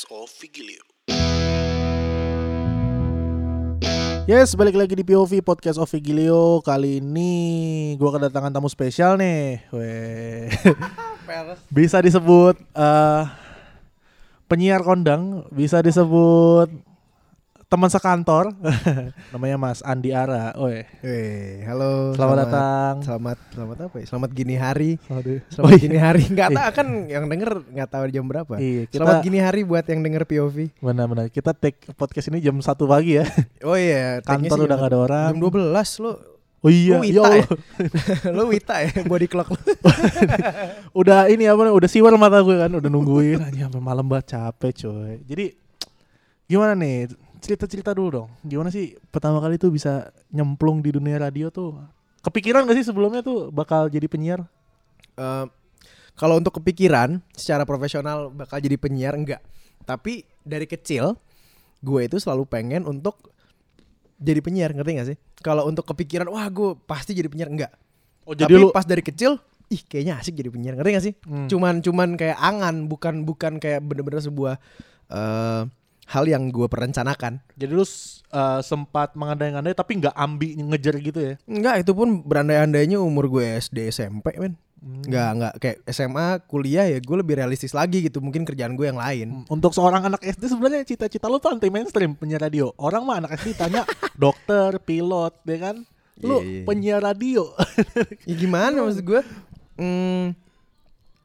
[0.00, 0.84] podcast of Vigilio.
[4.24, 7.32] Yes, balik lagi di POV Podcast of Vigilio Kali ini
[7.98, 10.48] gua kedatangan tamu spesial nih Weh.
[11.76, 13.22] Bisa disebut eh,
[14.46, 16.70] penyiar kondang Bisa disebut
[17.70, 18.50] teman sekantor
[19.32, 20.82] Namanya Mas Andi Ara Weh.
[21.00, 22.10] Weh, halo.
[22.18, 22.94] Selamat datang.
[23.00, 24.04] Selamat selamat apa ya?
[24.10, 24.90] Selamat gini hari.
[25.06, 25.38] Aduh.
[25.46, 25.78] Selamat Oh, iya.
[25.78, 26.22] gini hari.
[26.26, 28.52] Enggak tahu kan yang denger nggak tahu jam berapa.
[28.58, 30.56] Iya, kita- Selamat gini hari buat yang denger POV.
[30.76, 33.26] Benar-benar Kita take podcast ini jam 1 pagi ya
[33.62, 35.30] Oh iya, Kantor udah nggak ada orang.
[35.30, 36.12] Jam 12 lo.
[36.60, 37.46] Oh iya Lu ya Wita ya?
[38.34, 39.56] lo Wita ya body clock lo.
[40.92, 44.84] Udah ini apa Udah siwar mata gue kan Udah nungguin Anjing sampai malam banget capek
[44.84, 45.56] coy Jadi
[46.44, 47.08] Gimana nih
[47.40, 51.80] Cerita-cerita dulu dong Gimana sih Pertama kali tuh bisa Nyemplung di dunia radio tuh
[52.20, 54.44] Kepikiran gak sih sebelumnya tuh Bakal jadi penyiar
[55.20, 55.46] Eh,
[56.16, 59.40] kalau untuk kepikiran secara profesional bakal jadi penyiar enggak.
[59.84, 61.16] Tapi dari kecil
[61.80, 63.32] gue itu selalu pengen untuk
[64.20, 65.16] jadi penyiar, ngerti gak sih?
[65.40, 67.72] Kalau untuk kepikiran wah gue pasti jadi penyiar enggak.
[68.28, 69.40] Oh Tapi pas dari kecil,
[69.72, 71.14] ih kayaknya asik jadi penyiar, ngerti gak sih?
[71.24, 71.48] Hmm.
[71.48, 74.60] Cuman cuman kayak angan, bukan bukan kayak bener-bener sebuah
[75.08, 75.62] eh
[76.10, 77.38] hal yang gue perencanakan.
[77.54, 82.98] Jadi lu uh, sempat mengandai-andai Tapi gak ambi ngejar gitu ya Enggak, itu pun berandai-andainya
[82.98, 84.58] umur gue SD SMP, men.
[84.80, 85.04] Hmm.
[85.04, 88.24] Enggak, enggak kayak SMA, kuliah ya gue lebih realistis lagi gitu.
[88.24, 89.44] Mungkin kerjaan gue yang lain.
[89.52, 92.72] Untuk seorang anak SD sebenarnya cita-cita lu tuh anti mainstream penyiar radio.
[92.80, 93.84] Orang mah anak SD tanya
[94.16, 95.76] dokter, pilot, ya kan?
[96.24, 96.64] Lu Iya, iya.
[96.64, 97.52] penyiar radio.
[98.28, 99.20] Ya gimana maksud gue?
[99.76, 100.32] Hmm,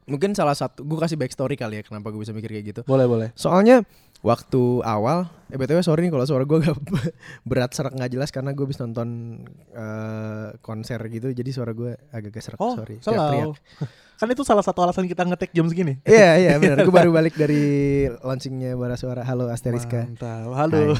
[0.04, 2.80] mungkin salah satu gue kasih backstory kali ya kenapa gue bisa mikir kayak gitu.
[2.84, 3.28] boleh, boleh.
[3.36, 3.82] Soalnya
[4.20, 6.76] waktu awal, eh btw sorry nih kalau suara gue gak
[7.48, 12.42] berat serak nggak jelas karena gue habis nonton eh, konser gitu, jadi suara gue agak-agak
[12.42, 12.58] serak.
[12.58, 12.98] Oh, sorry.
[12.98, 13.56] Teriak-teriak.
[14.20, 16.00] Kan itu salah satu alasan kita ngetek jam segini.
[16.08, 16.80] Iya iya benar.
[16.82, 17.60] Gue baru balik dari
[18.08, 19.20] launchingnya Bara Suara.
[19.20, 20.08] Halo Asteriska.
[20.08, 20.56] Mantap.
[20.56, 20.96] Halo.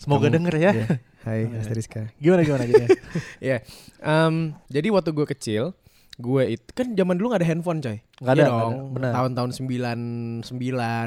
[0.00, 0.70] Semoga Kamu- denger ya.
[0.72, 0.86] Iya.
[1.22, 2.08] Hai Asteriska.
[2.16, 2.88] Gimana gimana gimana.
[3.38, 3.60] Iya.
[4.00, 5.76] Em, jadi waktu gue kecil,
[6.22, 7.98] gue itu kan zaman dulu gak ada handphone coy.
[8.16, 8.72] Nggak Iya ada, nggak dong.
[8.72, 9.10] ada, benar.
[9.12, 10.54] Tahun-tahun 99,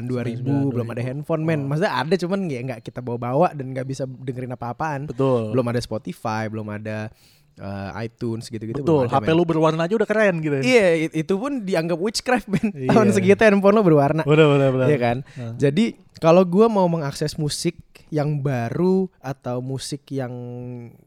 [0.04, 1.08] 2000 99, belum ada 2000.
[1.08, 1.60] handphone men.
[1.60, 1.66] Oh.
[1.66, 5.00] Maksudnya ada cuman ya nggak kita bawa-bawa dan nggak bisa dengerin apa-apaan.
[5.06, 5.50] Betul.
[5.50, 7.08] Belum ada Spotify, belum ada
[7.56, 8.84] eh, iTunes gitu-gitu.
[8.84, 9.08] Betul.
[9.08, 9.32] HP men.
[9.32, 10.54] lu berwarna aja udah keren gitu.
[10.56, 10.62] ya.
[10.62, 12.68] Iya, it- itu pun dianggap witchcraft men.
[12.70, 12.92] Iya.
[12.92, 14.22] Tahun segitu handphone lo berwarna.
[14.22, 14.86] Bener bener bener.
[14.86, 15.16] Iya kan?
[15.32, 15.56] Nah.
[15.56, 15.84] Jadi
[16.16, 20.30] kalau gua mau mengakses musik yang baru atau musik yang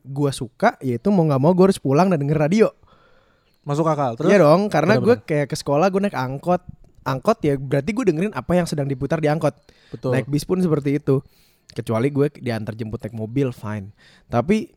[0.04, 2.68] gua suka, yaitu mau nggak mau gue harus pulang dan denger radio.
[3.70, 4.18] Masuk akal.
[4.18, 6.66] Terus Iya dong, karena gue kayak ke sekolah gue naik angkot,
[7.06, 9.54] angkot ya berarti gue dengerin apa yang sedang diputar di angkot.
[9.94, 10.10] betul.
[10.10, 11.22] Naik bis pun seperti itu.
[11.70, 13.94] Kecuali gue diantar jemput naik mobil, fine.
[14.26, 14.74] Tapi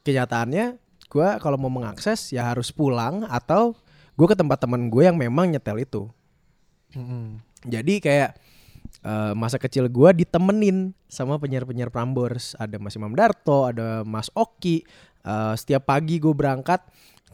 [0.00, 0.80] kenyataannya
[1.12, 3.76] gue kalau mau mengakses ya harus pulang atau
[4.16, 6.08] gue ke tempat teman gue yang memang nyetel itu.
[6.96, 7.44] Mm-mm.
[7.68, 8.40] Jadi kayak
[9.04, 12.56] eh, masa kecil gua ditemenin sama penyiar-penyiar Prambors.
[12.56, 14.82] Ada Mas Imam Darto, ada Mas Oki.
[15.20, 16.80] Eh, setiap pagi gue berangkat,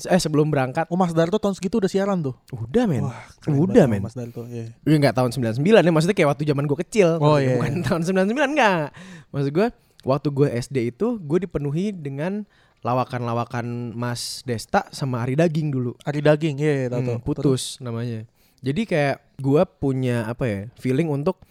[0.04, 2.36] eh sebelum berangkat, Oh Mas Darto tahun segitu udah siaran tuh.
[2.52, 4.04] udah men, Wah, udah men.
[4.04, 4.44] Mas Darto.
[4.44, 4.76] Iya.
[4.84, 7.16] Ya nggak tahun 99 ya, maksudnya kayak waktu zaman gue kecil.
[7.16, 7.84] Oh, iya, Bukan iya.
[7.88, 8.92] tahun 99 enggak.
[9.32, 9.66] Maksud gue
[10.04, 12.44] waktu gue SD itu gue dipenuhi dengan
[12.84, 15.96] lawakan-lawakan Mas Desta sama Ari Daging dulu.
[16.06, 18.28] Ari daging, iya, iya tahu Hmm, putus namanya.
[18.62, 21.42] Jadi kayak gua punya apa ya feeling untuk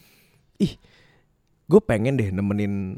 [0.57, 0.73] ih
[1.65, 2.97] gue pengen deh nemenin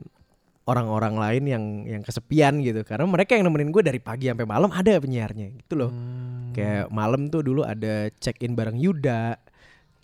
[0.67, 2.83] orang-orang lain yang yang kesepian gitu.
[2.83, 5.91] Karena mereka yang nemenin gue dari pagi sampai malam ada penyiarnya gitu loh.
[5.91, 6.35] Hmm.
[6.57, 9.39] kayak malam tuh dulu ada check in bareng Yuda.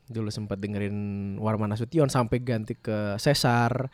[0.07, 0.95] Dulu sempat dengerin
[1.41, 3.91] Warman Nasution sampai ganti ke Cesar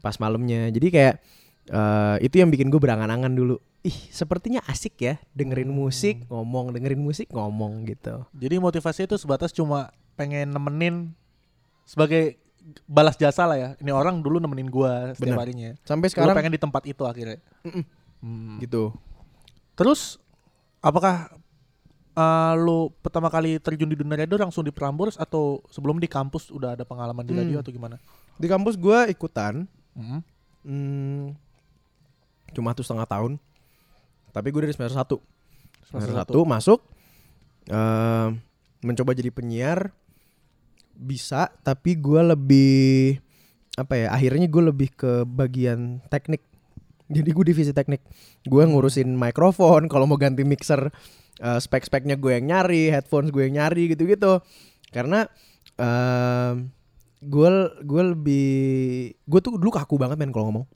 [0.00, 0.70] pas malamnya.
[0.72, 1.14] Jadi kayak
[1.68, 3.60] eh, itu yang bikin gue berangan-angan dulu.
[3.82, 8.26] Ih sepertinya asik ya dengerin musik ngomong dengerin musik ngomong gitu.
[8.34, 11.14] Jadi motivasinya itu sebatas cuma pengen nemenin
[11.86, 12.38] sebagai
[12.84, 13.68] balas jasa lah ya.
[13.76, 15.40] Ini orang dulu nemenin gua setiap Bener.
[15.40, 15.70] harinya.
[15.82, 17.38] sampai Sekarang sekarang pengen di tempat itu akhirnya.
[18.18, 18.58] Hmm.
[18.58, 18.90] gitu
[19.72, 20.18] Terus
[20.78, 21.30] apakah
[22.12, 26.50] eh, lu pertama kali terjun di dunia radio langsung di Prambors atau sebelum di kampus
[26.50, 27.62] udah ada pengalaman di radio Hmm.
[27.62, 27.96] atau gimana?
[28.34, 30.22] di kampus gue ikutan Hmm.
[30.62, 31.34] hmm,
[32.52, 33.34] cuma tuh setengah tahun
[34.30, 35.16] tapi gue dari semester satu
[35.84, 36.78] semester Semester satu masuk
[37.66, 38.28] eh,
[38.80, 39.90] mencoba jadi penyiar
[40.98, 43.22] bisa tapi gue lebih
[43.78, 46.42] apa ya akhirnya gue lebih ke bagian teknik.
[47.08, 48.02] Jadi gue divisi teknik.
[48.44, 50.90] Gue ngurusin mikrofon kalau mau ganti mixer
[51.40, 54.42] eh, spek-speknya gue yang nyari headphones gue yang nyari gitu-gitu.
[54.90, 55.24] Karena
[57.22, 57.50] gue
[57.86, 58.50] gue lebih
[59.22, 60.66] gue tuh dulu kaku banget men kalau ngomong.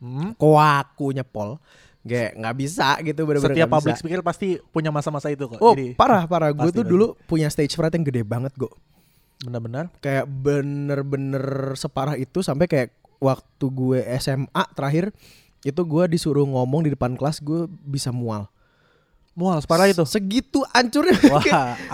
[0.00, 0.32] Hmm.
[0.40, 1.60] kakunya pol
[2.00, 4.00] Kayak nggak bisa gitu bener-bener Setiap public bisa.
[4.00, 5.60] speaker pasti punya masa-masa itu kok.
[5.60, 6.48] Oh Jadi parah parah.
[6.56, 8.72] Gue tuh dulu punya stage fright yang gede banget gue
[9.40, 9.88] Benar-benar.
[10.04, 15.12] kayak bener-bener separah itu sampai kayak waktu gue SMA terakhir
[15.60, 18.48] itu gue disuruh ngomong di depan kelas gue bisa mual.
[19.36, 20.04] Mual separah itu.
[20.08, 21.16] segitu hancurnya.
[21.32, 21.44] Wah,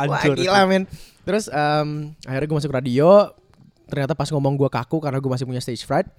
[0.06, 0.38] Wah hancur.
[0.38, 0.86] gila men.
[1.26, 3.30] Terus em, akhirnya gue masuk radio.
[3.86, 6.10] Ternyata pas ngomong gue kaku karena gue masih punya stage fright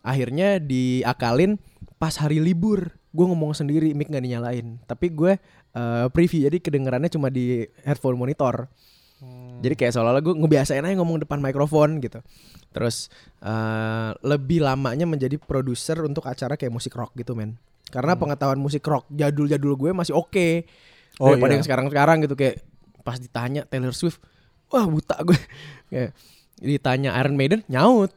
[0.00, 1.60] akhirnya diakalin
[2.00, 2.96] pas hari libur.
[3.10, 4.80] Gue ngomong sendiri mic nggak dinyalain.
[4.88, 5.36] Tapi gue
[5.76, 8.68] eh, preview jadi kedengarannya cuma di headphone monitor
[9.20, 9.60] Hmm.
[9.60, 12.24] jadi kayak seolah-olah gue ngebiasain aja ngomong depan mikrofon gitu.
[12.72, 17.60] Terus eh, lebih lamanya menjadi produser untuk acara kayak musik rock gitu men.
[17.90, 20.64] Karena pengetahuan musik rock jadul-jadul gue masih oke.
[21.18, 21.56] Oh, Daripada iya.
[21.60, 22.64] yang sekarang-sekarang gitu kayak
[23.00, 24.24] pas ditanya Taylor Swift,
[24.68, 25.36] wah buta gue.
[25.92, 26.16] kayak
[26.56, 28.08] ditanya Iron Maiden nyaut.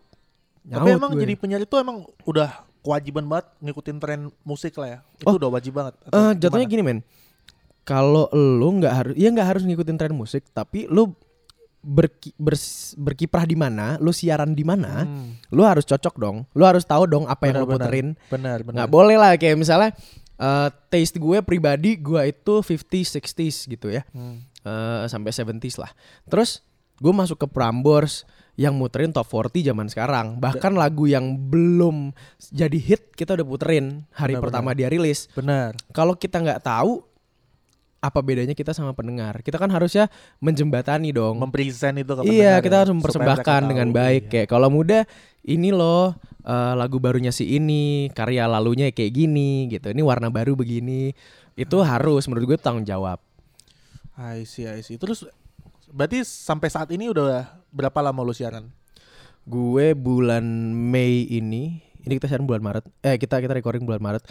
[0.63, 1.21] Tapi Nyaut emang gue.
[1.21, 5.00] jadi penyiar itu emang udah kewajiban banget ngikutin tren musik lah ya.
[5.17, 5.35] Itu Oh.
[5.35, 6.00] udah wajib banget.
[6.00, 6.71] Eh, Atau jatuhnya gimana?
[6.71, 7.00] gini men.
[7.83, 11.12] Kalau lu nggak harus, ya nggak harus ngikutin tren musik, tapi lu
[11.80, 16.38] berki, bers- berkiprah di mana, lu siaran di mana, Hmm, lu harus cocok dong.
[16.51, 18.15] Lu harus tahu dong apa yang lu puterin.
[18.30, 18.77] benar benar.
[18.77, 19.91] Nggak boleh lah kayak misalnya
[20.33, 24.07] eh, taste gue pribadi gue itu 50s 60s gitu ya.
[24.09, 24.39] Hmm.
[24.59, 25.91] Eh, sampai 70s lah.
[26.25, 26.63] Terus
[26.95, 28.24] gue masuk ke Prambors
[28.56, 30.39] yang muterin top 40 zaman sekarang.
[30.39, 34.41] Bahkan lagu yang belum jadi hit kita udah puterin hari Benar-benar.
[34.41, 35.27] pertama dia rilis.
[35.31, 35.75] Benar.
[35.89, 37.03] Kalau kita nggak tahu
[38.03, 39.39] apa bedanya kita sama pendengar?
[39.39, 40.11] Kita kan harusnya
[40.44, 41.39] menjembatani dong.
[41.39, 43.95] Mempresent itu ke pendengar Iya, kita ya, harus mempersembahkan dengan tahu.
[43.95, 44.21] baik.
[44.27, 44.31] Iya.
[44.35, 45.00] Kayak kalau muda,
[45.41, 49.88] ini loh eh, lagu barunya si ini, karya lalunya kayak gini gitu.
[49.88, 51.15] Ini warna baru begini.
[51.55, 51.88] Itu Hmm.
[51.88, 53.23] harus menurut gue tanggung jawab.
[54.13, 55.00] I see, I see.
[55.00, 55.23] Terus
[55.88, 58.67] berarti sampai saat ini udah berapa lama lu siaran?
[59.44, 60.44] Gue bulan
[60.75, 62.83] Mei ini, ini kita siaran bulan Maret.
[63.00, 64.23] Eh kita kita recording bulan Maret.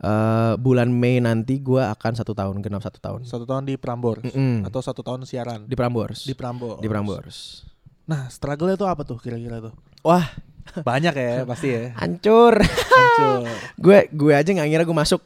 [0.00, 4.24] Eh bulan Mei nanti gue akan satu tahun genap satu tahun Satu tahun di Prambors
[4.24, 4.64] Mm-mm.
[4.64, 6.24] atau satu tahun siaran di Prambors.
[6.24, 6.80] di Prambors.
[6.80, 7.36] Di Prambors.
[8.04, 9.76] Nah, struggle itu apa tuh kira-kira tuh?
[10.00, 10.24] Wah,
[10.72, 11.92] Banyak ya pasti ya.
[11.94, 12.56] hancur.
[12.64, 13.44] Hancur.
[13.84, 15.20] gue gue aja nggak ngira gue masuk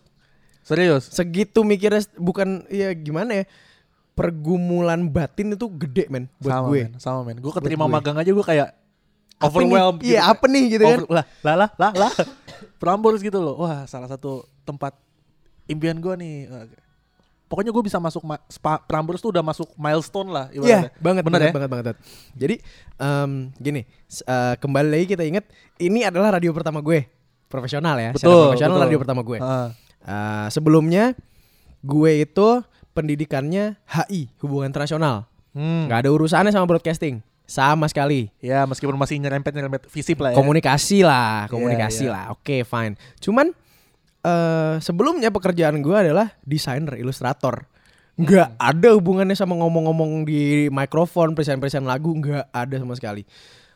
[0.61, 1.07] Serius?
[1.07, 3.45] segitu mikirnya bukan ya gimana ya
[4.15, 7.37] pergumulan batin itu gede men buat sama gue men, sama men.
[7.39, 8.75] Gue keterima magang aja gue kayak
[9.39, 12.13] overwhelmed iya apa nih gitu kan Over- lah, lah, lah, lah, lah.
[12.81, 13.55] Prambors gitu loh.
[13.57, 14.97] Wah, salah satu tempat
[15.67, 16.37] impian gue nih.
[16.49, 16.77] Oke.
[17.45, 20.47] Pokoknya gue bisa masuk ma- spa, Prambors tuh udah masuk milestone lah.
[20.49, 20.91] Iya ibaratnya.
[20.99, 21.53] banget Bener banget, ya?
[21.53, 21.99] banget banget banget.
[22.35, 22.55] Jadi
[22.97, 23.81] em, gini
[24.25, 25.45] eh, kembali lagi kita ingat
[25.79, 27.05] ini adalah radio pertama gue
[27.47, 28.11] profesional ya.
[28.11, 28.43] Secara Betul.
[28.49, 28.85] profesional betul.
[28.85, 29.39] radio pertama gue.
[29.39, 29.71] Ah,
[30.05, 31.17] Eh, sebelumnya
[31.81, 32.49] gue itu
[32.93, 35.25] pendidikannya HI hubungan internasional.
[35.53, 35.87] hmm.
[35.87, 38.29] nggak ada urusannya sama broadcasting sama sekali.
[38.39, 40.37] Ya meskipun masih nyerempet-nyerempet visip lah ya.
[40.37, 42.13] komunikasi lah, Iya, komunikasi iya.
[42.13, 42.25] lah.
[42.33, 42.97] Oke, fine.
[43.19, 43.53] Cuman
[44.25, 47.69] eh sebelumnya pekerjaan gue adalah desainer, ilustrator.
[48.15, 48.59] Nggak Hmm.
[48.59, 53.27] ada hubungannya sama ngomong-ngomong di mikrofon, present-present lagu, nggak ada sama sekali.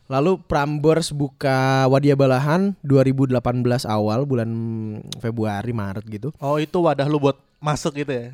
[0.08, 3.36] Lalu Prambors buka Wadia Balahan 2018
[3.84, 4.48] awal bulan
[5.18, 6.32] Februari Maret gitu.
[6.38, 8.26] Oh itu wadah lu buat masuk gitu ya?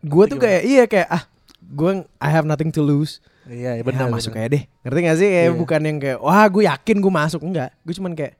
[0.00, 1.28] Gue tuh kayak iya kayak ah
[1.60, 3.20] gue I have nothing to lose.
[3.44, 4.16] Iya, iya benar benar.
[4.16, 4.38] masuk benar.
[4.38, 4.62] kayak deh.
[4.80, 5.28] Ngerti gak sih?
[5.28, 5.58] Kayak Iya.
[5.58, 7.70] bukan yang kayak wah gue yakin gue masuk enggak.
[7.82, 8.34] Gue cuman kayak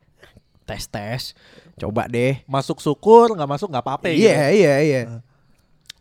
[0.64, 1.22] tes tes.
[1.80, 2.44] Coba deh.
[2.44, 4.28] Masuk syukur, nggak masuk nggak apa-apa gitu.
[4.28, 5.02] Iya iya iya.
[5.08, 5.20] Heeh.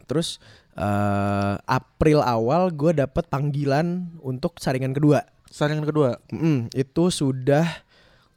[0.04, 0.44] Terus
[0.76, 5.24] eh April awal gue dapet panggilan untuk saringan kedua.
[5.50, 7.66] Saringan kedua, Mm, itu sudah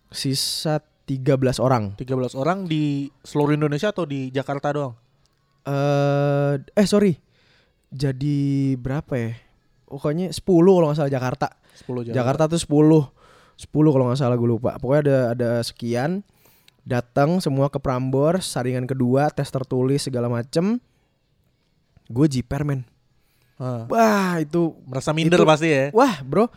[0.08, 1.92] sisa 13 orang.
[1.98, 4.94] 13 orang di seluruh Indonesia atau di Jakarta doang?
[5.66, 7.18] Eh eh sorry.
[7.92, 9.36] Jadi berapa ya?
[9.84, 10.40] Pokoknya 10
[10.72, 11.48] kalau nggak salah Jakarta.
[11.76, 12.16] 10 Jakarta.
[12.16, 13.12] Jakarta tuh 10
[13.60, 14.80] 10 kalau nggak salah gue lupa.
[14.80, 16.24] Pokoknya ada ada sekian
[16.82, 20.78] datang semua ke Prambors, saringan kedua, tes tertulis segala macem.
[22.06, 22.82] Gue jiper men.
[23.56, 23.82] Heeh.
[23.88, 25.84] Wah itu Merasa minder Itu- pasti ya.
[25.94, 26.50] wah bro.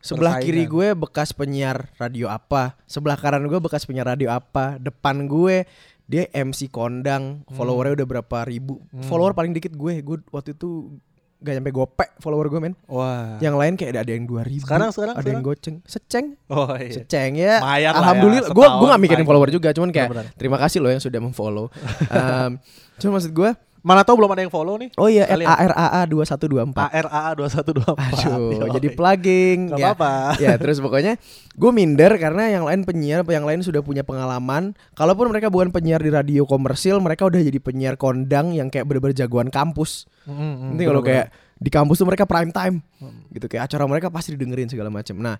[0.00, 0.48] Sebelah Persaingan.
[0.56, 5.68] kiri gue bekas penyiar radio apa, sebelah kanan gue bekas penyiar radio apa, depan gue
[6.08, 9.04] dia MC kondang, followernya udah berapa ribu, Hmm.
[9.04, 10.96] follower paling dikit gue, gue waktu itu
[11.40, 13.40] gak nyampe gopek follower gue men, Wah.
[13.40, 16.68] yang lain kayak ada, ada yang dua ribu, Sekarang- sekarang- ada yang goceng, seceng, Oh
[16.76, 17.00] iya.
[17.00, 17.64] seceng ya.
[17.64, 20.92] Lah ya, Alhamdulillah, gue setahun gue gak mikirin follower juga, cuman kayak terima kasih loh
[20.92, 21.72] yang sudah memfollow.
[22.12, 22.60] um,
[23.00, 23.50] cuma maksud gue,
[23.80, 24.92] Mana tahu belum ada yang follow nih?
[24.94, 25.48] oh iya, Sekalian.
[25.48, 27.96] ARAA 2124 ARAA 2124.
[27.96, 28.70] Aduh, Yoi.
[28.76, 29.58] jadi plugging.
[29.72, 29.86] Gak ya.
[29.96, 30.12] apa-apa.
[30.36, 31.16] ya, terus pokoknya
[31.56, 34.76] gue minder karena yang lain penyiar, yang lain sudah punya pengalaman.
[34.92, 39.16] Kalaupun mereka bukan penyiar di radio komersil, mereka udah jadi penyiar kondang yang kayak bener-bener
[39.16, 40.04] jagoan kampus.
[40.28, 43.20] Mm, mm, Nanti kalau kayak di kampus tuh mereka prime time, Hmm.
[43.32, 45.16] gitu kayak acara mereka pasti didengerin segala macam.
[45.16, 45.36] Nah,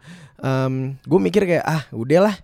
[0.96, 2.36] gue mikir kayak ah udahlah,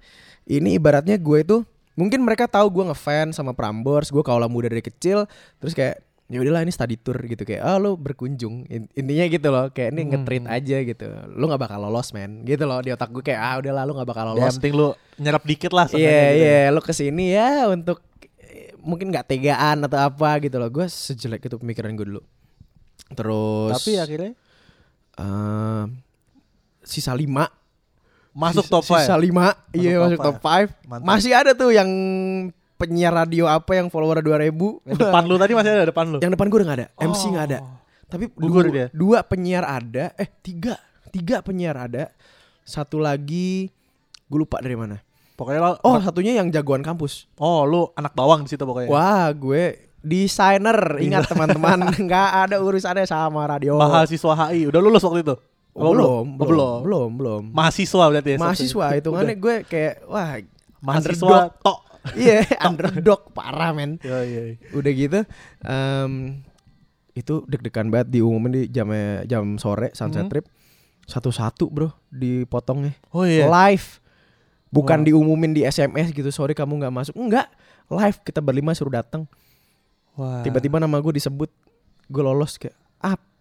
[0.44, 1.56] ini ibaratnya gue itu
[1.96, 5.24] mungkin mereka tahu gue ngefans sama Prambors, gue kaulah muda dari kecil,
[5.56, 7.42] terus kayak ya udahlah ini study tour gitu.
[7.42, 8.66] Kayak oh lo berkunjung.
[8.66, 10.10] In- intinya gitu loh kayak ini Hmm.
[10.12, 11.06] nge-treat aja gitu.
[11.30, 12.42] Lo nggak bakal lolos men.
[12.42, 14.74] Gitu loh di otak gue kayak ah udahlah lo nggak bakal Ya, yang lolos penting
[14.74, 16.02] lu nyerap dikit lah Iya gitu
[16.36, 16.68] iya ya.
[16.68, 18.02] lo ke sini ya untuk
[18.38, 20.68] eh, mungkin nggak tegaan atau apa gitu loh.
[20.68, 22.22] Gue sejelek itu pemikiran gue dulu.
[23.08, 24.32] Terus Tapi akhirnya?
[25.16, 25.84] Eh,
[26.82, 27.46] sisa lima
[28.36, 29.00] masuk top 5.
[29.00, 31.06] Sisa lima Iya top masuk top 5 Mantap.
[31.08, 31.88] Masih ada tuh yang
[32.76, 34.52] penyiar radio apa yang follower 2000
[34.84, 36.18] Yang depan lu tadi masih ada depan lu.
[36.20, 37.30] Yang depan gue udah gak ada MC Oh.
[37.32, 37.58] gak ada
[38.06, 38.86] Tapi Gugur dua, dia.
[38.92, 40.76] dua penyiar ada Eh tiga
[41.08, 42.12] Tiga penyiar ada
[42.60, 43.72] Satu lagi
[44.28, 45.00] Gue lupa dari mana
[45.32, 48.88] Pokoknya lo Oh satunya yang jagoan kampus oh lu anak bawang di situ pokoknya.
[48.88, 49.64] Wah gue
[50.00, 54.64] desainer Ingat teman-teman Gak ada urusannya sama radio Mahasiswa HI.
[54.64, 55.34] Udah lulus waktu itu?
[55.76, 56.78] Oh, Oh, belum, belum, belum.
[56.82, 57.42] belum, belum.
[57.52, 58.38] Mahasiswa berarti ya.
[58.38, 60.40] Mahasiswa itu kan gue kayak wah
[60.80, 61.52] Mahasiswa underdog.
[61.60, 61.80] tok.
[62.16, 63.98] Iya, underdog parah men.
[64.06, 64.42] Iya iya.
[64.70, 65.20] Udah gitu
[65.60, 66.40] em,
[67.12, 68.88] itu deg-degan banget diumumin di jam
[69.24, 70.30] jam sore sunset Hmm.
[70.30, 70.46] trip.
[71.04, 72.96] Satu-satu, Bro, dipotongnya.
[73.10, 73.46] Oh iya.
[73.46, 74.00] Live.
[74.68, 75.06] Bukan Wah.
[75.06, 77.14] diumumin di SMS gitu, sorry kamu nggak masuk.
[77.14, 77.46] Enggak,
[77.86, 79.28] live kita berlima suruh datang.
[80.14, 80.40] Wah.
[80.40, 81.52] Tiba-tiba nama gue disebut,
[82.06, 82.74] gue lolos kayak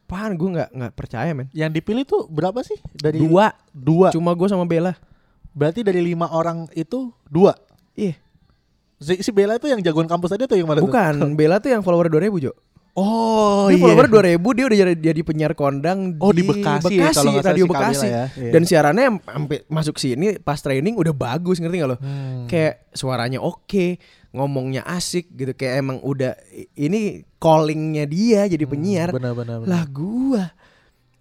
[0.06, 1.50] apaan gue nggak nggak percaya men.
[1.50, 2.78] yang dipilih tuh berapa sih?
[2.94, 4.14] Dari Dua, Dua.
[4.14, 4.94] cuma gue sama Bella.
[5.50, 7.58] Berarti dari lima orang itu dua.
[7.96, 8.14] Iya,
[8.96, 10.88] Si, si Bella itu yang jagoan kampus tadi atau yang mana tuh?
[10.88, 11.14] bukan.
[11.40, 12.54] Bella tuh yang follower 2000, Jo.
[12.96, 13.84] Oh dia iya.
[13.84, 17.52] follower 2000 dia udah jadi, jadi penyiar kondang Oh di Bekasi, ya, kalau nggak salah
[17.52, 18.08] radio si Bekasi.
[18.08, 18.24] ya.
[18.40, 18.52] Iya.
[18.56, 21.98] Dan siarannya sampai masuk sini pas training udah bagus ngerti gak lo?
[22.00, 22.48] Hmm.
[22.48, 24.00] Kayak suaranya oke,
[24.36, 26.36] ngomongnya asik gitu kayak emang udah
[26.74, 27.02] ini
[27.38, 29.10] callingnya dia jadi penyiar.
[29.10, 29.58] Benar benar.
[29.60, 29.68] benar.
[29.68, 30.44] Lah gua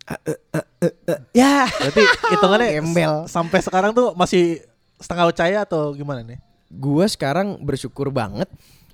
[0.04, 0.38] eh, eh,
[0.82, 3.14] eh, eh, ya Berarti hitungannya Gembel.
[3.22, 4.60] s- sampai sekarang tuh masih
[4.96, 6.38] setengah percaya atau gimana nih?
[6.68, 8.50] gua sekarang bersyukur banget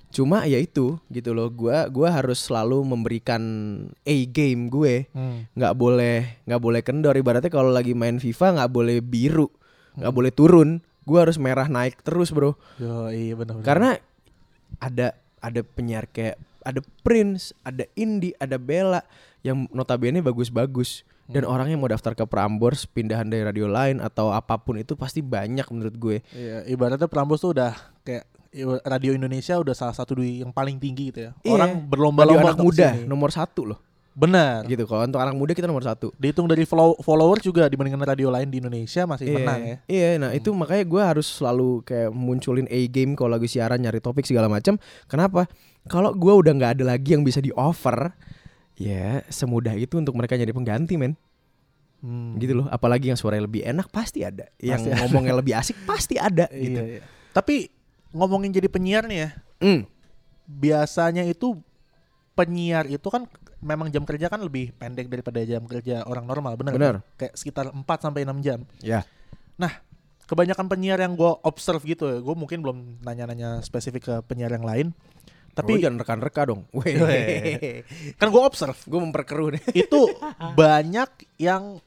[0.07, 3.41] cuma ya itu gitu loh gua gua harus selalu memberikan
[4.01, 5.47] A game gue Hmm.
[5.51, 9.47] nggak boleh nggak boleh kendor ibaratnya kalau lagi main FIFA nggak boleh biru
[9.93, 10.69] nggak boleh turun
[11.01, 13.63] gua harus merah naik terus bro Yo iya benar.
[13.63, 13.89] karena
[14.77, 19.01] ada ada penyiar kayak ada Prince ada Indi ada Bella
[19.41, 21.01] yang notabene bagus-bagus
[21.31, 24.99] dan orang yang mau daftar ke Prambors pindahan dari radio lain atau apa pun itu
[24.99, 27.71] pasti banyak menurut gue Iya, ibaratnya Prambors tuh udah
[28.03, 28.27] kayak
[28.83, 31.31] radio Indonesia udah salah satu yang paling tinggi gitu ya.
[31.39, 31.51] Iya.
[31.55, 33.07] Orang berlomba-lomba anak muda ke sini.
[33.07, 33.79] nomor satu loh
[34.21, 34.69] Benar.
[34.69, 38.29] gitu kalau untuk anak muda kita nomor satu Dihitung dari follow follower juga dibandingkan radio
[38.29, 39.75] lain di Indonesia masih Iya, menang ya.
[39.89, 43.97] Iya, nah itu makanya gue harus selalu kayak munculin A game kalau lagi siaran nyari
[43.97, 44.77] topik segala macam.
[45.09, 45.49] Kenapa?
[45.89, 48.13] Kalau gue udah nggak ada lagi yang bisa di offer,
[48.77, 51.17] ya semudah itu untuk mereka jadi pengganti men.
[52.05, 52.37] Hmm.
[52.37, 52.69] Gitu loh.
[52.69, 54.45] Apalagi yang suaranya lebih enak pasti ada.
[54.57, 54.99] Yang Pasti ada.
[55.01, 56.45] ngomongnya lebih asik pasti ada.
[56.53, 56.81] Iya, gitu.
[56.81, 57.01] iya.
[57.33, 57.73] Tapi
[58.13, 59.81] ngomongin jadi penyiar nih ya, Hmm.
[60.45, 61.57] biasanya itu
[62.33, 63.25] penyiar itu kan
[63.61, 66.73] memang jam kerja kan lebih pendek daripada jam kerja orang normal, benar?
[66.75, 66.95] Benar.
[66.99, 67.17] kan?
[67.17, 68.59] Kayak sekitar 4 sampai 6 jam.
[68.81, 69.05] Ya.
[70.31, 74.63] Kebanyakan penyiar yang gue observe gitu ya, gue mungkin belum nanya-nanya spesifik ke penyiar yang
[74.63, 74.87] lain.
[75.51, 76.63] Tapi Tapi jangan rekan-reka dong.
[76.79, 77.83] Weh.
[78.15, 79.63] Kan gue observe gue memperkeruh nih.
[79.83, 80.01] itu
[80.55, 81.83] banyak yang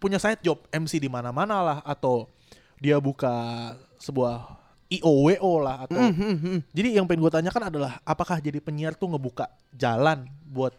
[0.00, 2.32] punya side job MC di mana-mana lah atau
[2.80, 6.58] dia buka sebuah IOWO lah atau hmm, hmm.
[6.70, 10.70] jadi yang pengen gue tanyakan adalah apakah jadi penyiar tuh ngebuka jalan buat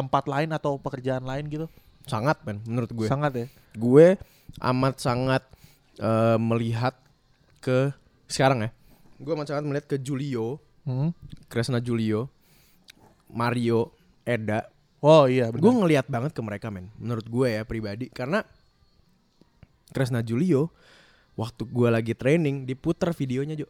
[0.00, 1.66] tempat lain atau pekerjaan lain gitu
[2.08, 3.06] Sangat men menurut gue.
[3.06, 4.16] sangat ya gue
[4.64, 5.42] amat sangat
[6.00, 6.96] eh, melihat
[7.60, 7.92] ke
[8.26, 8.70] sekarang ya.
[9.20, 10.56] Gue amat sangat melihat ke Julio,
[10.88, 11.12] hmm?
[11.52, 12.32] Kresna Julio,
[13.28, 13.92] Mario,
[14.24, 14.64] Eda.
[15.04, 16.88] oh iya Gue ngelihat banget ke mereka men.
[16.96, 18.42] Menurut gue ya pribadi karena
[19.90, 20.70] Kresna Julio
[21.34, 23.66] waktu gue lagi training diputer videonya Jo.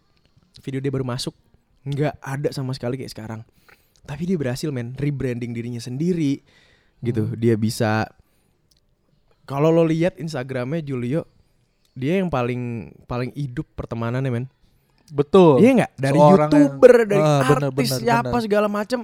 [0.61, 1.35] Video dia baru masuk
[1.83, 3.41] nggak ada sama sekali kayak sekarang.
[4.02, 6.40] Tapi dia berhasil men rebranding dirinya sendiri
[6.99, 7.33] gitu.
[7.35, 8.09] Dia bisa
[9.45, 11.26] kalau lo lihat Instagramnya Julio
[11.92, 14.47] dia yang paling paling hidup pertemanannya men.
[15.11, 15.92] betul Iya nggak?
[15.97, 18.42] Dari Seorang youtuber, yang- dari Ah, bener, artis, bener, siapa bener.
[18.47, 19.00] segala macam.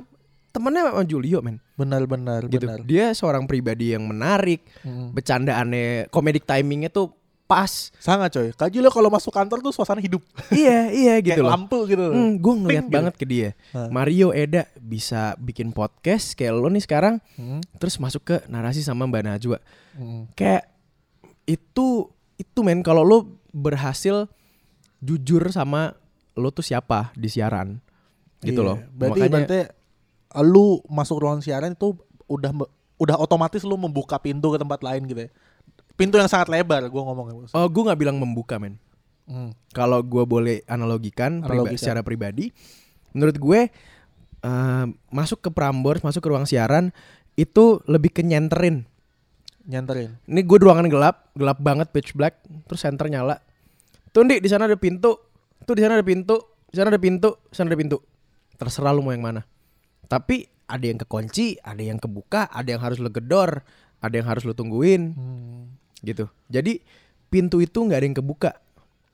[0.48, 1.56] Temennya sama Julio men.
[1.74, 2.62] benar-benar Gitu.
[2.62, 5.12] benar Dia seorang pribadi yang menarik, Hmm.
[5.12, 7.12] bercandaannya, comedic timingnya tuh
[7.46, 7.70] pas.
[7.96, 10.18] sangat coy Kak Julio kalau masuk kantor tuh suasana hidup
[10.50, 11.50] iya iya kayak gitu loh.
[11.50, 12.94] lampu gitu Hmm, gue ngeliat Pink gitu.
[12.94, 13.48] banget ke dia.
[13.88, 17.62] Mario Eda bisa bikin podcast kayak lo nih sekarang, Hmm.
[17.76, 19.58] terus masuk ke narasi sama Mbak Najwa.
[19.92, 20.26] Hmm.
[20.32, 20.74] Kayak
[21.44, 23.18] itu itu men kalau lo
[23.50, 24.26] berhasil
[24.98, 25.94] jujur sama
[26.34, 27.78] lo tuh siapa di siaran
[28.40, 28.78] gitu Iya, loh.
[28.90, 29.60] Berarti Makanya berarti
[30.44, 32.52] lu masuk ruangan siaran itu udah
[32.96, 35.30] udah otomatis lu membuka pintu ke tempat lain gitu ya.
[35.96, 37.48] Pintu yang sangat lebar gua ngomong.
[37.48, 38.76] oh gue nggak bilang membuka men.
[39.26, 39.50] Hmm.
[39.72, 41.80] Kalau gue boleh analogikan, priba- Analogikan.
[41.80, 42.52] secara pribadi,
[43.10, 43.60] menurut gue
[44.38, 46.92] eh, masuk ke Prambors, masuk ke ruang siaran
[47.34, 48.86] itu lebih ke nyenterin.
[49.66, 50.14] Nyanterin.
[50.22, 52.38] Ini gue ruangan gelap, gelap banget pitch black,
[52.70, 53.42] terus center nyala.
[54.12, 55.18] Tuh Di, di sana ada pintu.
[55.66, 56.38] Tuh di sana ada pintu,
[56.70, 57.98] di sana ada pintu, di sana ada pintu.
[58.54, 59.42] Terserah lu mau yang mana.
[60.06, 63.66] Tapi ada yang kekunci, ada yang kebuka, ada yang harus lu gedor,
[63.98, 65.62] ada yang harus lu tungguin Hmm.
[66.04, 66.28] Gitu.
[66.48, 66.80] Jadi
[67.28, 68.50] pintu itu nggak ada yang kebuka.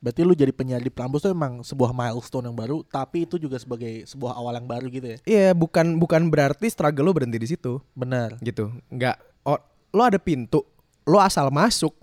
[0.03, 3.55] Berarti lu jadi penyiar di Prambors tuh emang sebuah milestone yang baru, tapi itu juga
[3.55, 5.17] sebagai sebuah awal yang baru gitu ya.
[5.23, 8.35] Iya, bukan bukan berarti struggle lo berhenti di situ Benar.
[8.43, 8.67] gitu.
[8.91, 9.15] Nggak
[9.47, 9.55] oh,
[9.95, 10.59] lo ada pintu,
[11.07, 11.95] lo asal masuk,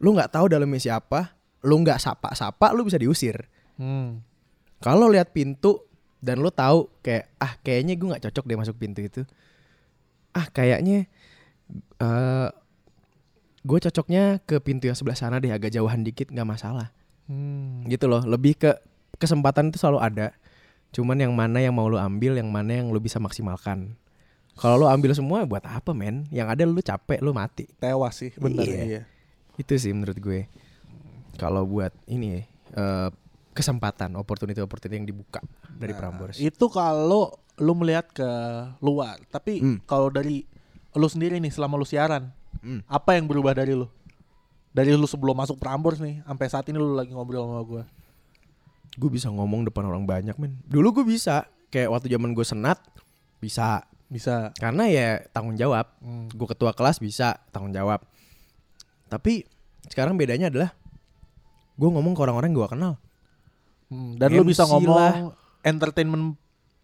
[0.00, 3.44] lo nggak tahu dalamnya siapa, lo nggak sapa-sapa, lo bisa diusir.
[3.76, 4.24] Hmm.
[4.80, 5.84] Kalau lihat pintu
[6.24, 9.22] dan lo tahu kayak ah kayaknya gue nggak cocok deh masuk pintu itu.
[10.32, 11.04] Ah kayaknya
[12.00, 12.48] eh
[13.62, 16.90] gue cocoknya ke pintu yang sebelah sana deh agak jauhan dikit nggak masalah.
[17.26, 17.84] Hmm.
[17.84, 18.70] Gitu loh, lebih ke
[19.16, 20.26] kesempatan itu selalu ada.
[20.90, 23.98] Cuman yang mana yang mau lo ambil, yang mana yang lo bisa maksimalkan.
[24.56, 26.26] Kalau lo ambil semua buat apa men?
[26.32, 27.68] Yang ada lo capek, lo mati.
[27.78, 28.82] Tewas sih, benar Iya.
[28.82, 29.02] iya.
[29.54, 30.48] Itu sih menurut gue.
[31.36, 33.08] Kalau buat ini eh,
[33.52, 36.36] kesempatan, opportunity-opportunity yang dibuka dari Nah, Prambors.
[36.38, 38.28] Itu kalau lu melihat ke
[38.78, 39.18] luar.
[39.28, 39.78] Tapi Hmm.
[39.84, 40.46] kalau dari
[40.94, 42.80] lu sendiri nih selama lu siaran, Hmm.
[42.84, 43.86] apa yang berubah dari lu?
[44.68, 47.84] Dari lu sebelum masuk Prambors nih, sampai saat ini lu lagi ngobrol sama gua.
[48.90, 52.82] gue bisa ngomong depan orang banyak men dulu gue bisa kayak waktu zaman gue senat
[53.38, 54.50] bisa Bisa.
[54.56, 56.26] karena ya tanggung jawab Hmm.
[56.26, 58.02] gue ketua kelas bisa tanggung jawab
[59.06, 59.46] tapi
[59.86, 60.74] sekarang bedanya adalah
[61.74, 62.98] gue ngomong ke orang-orang gue kenal
[63.86, 65.14] Hmm, Dan lu bisa MC lah.
[65.14, 65.32] ngomong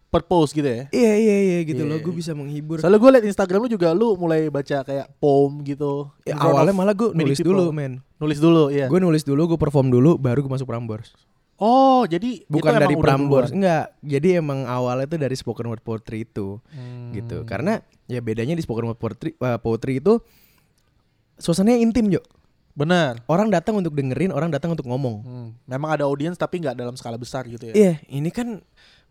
[0.07, 0.87] purpose gitu ya.
[0.89, 2.03] iya iya iya gitu Iya, loh iya.
[2.03, 6.07] gue bisa menghibur Soalnya gue liat Instagram lu juga lu mulai baca kayak poem gitu.
[6.23, 7.51] Ya, awalnya malah gue nulis people.
[7.51, 8.87] dulu men Nulis dulu, iya.
[8.87, 11.11] gue nulis dulu gue perform dulu baru gue masuk Prambors
[11.55, 16.59] Oh, jadi bukan dari Prambors enggak jadi emang awalnya itu dari spoken word poetry itu
[16.67, 17.11] Hmm.
[17.11, 20.19] gitu karena ya bedanya di spoken word poetry, uh, poetry itu
[21.37, 22.19] suasananya intim Jo
[22.73, 23.23] Benar.
[23.25, 25.49] orang datang untuk dengerin orang datang untuk ngomong Hmm.
[25.63, 27.73] Memang ada audiens tapi nggak dalam skala besar gitu ya.
[27.73, 28.59] iya ini kan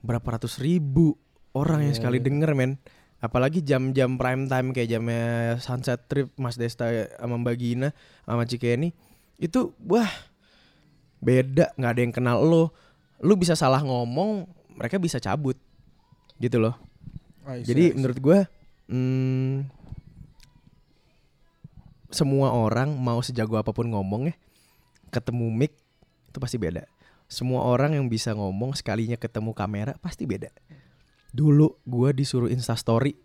[0.05, 1.17] berapa ratus ribu
[1.57, 2.27] orang yang Iya, sekali iya.
[2.29, 2.77] denger men
[3.25, 7.89] apalagi jam-jam prime time kayak jamnya Sunset Trip Mas Desta sama Mbak Gina
[8.29, 8.93] sama Cikeni
[9.41, 10.13] itu wah
[11.25, 12.77] beda nggak ada yang kenal lo
[13.25, 14.45] lu bisa salah ngomong
[14.77, 15.57] mereka bisa cabut
[16.37, 16.77] gitu loh
[17.49, 17.95] I see, I Jadi see.
[17.97, 18.39] menurut gue
[18.93, 19.55] hmm,
[22.13, 24.35] semua orang mau sejago apa pun ngomong ya
[25.09, 25.73] ketemu mic
[26.31, 26.83] itu pasti beda.
[27.27, 30.53] Semua orang yang bisa ngomong sekalinya ketemu kamera pasti beda.
[31.31, 33.17] Dulu gue disuruh Insta Story,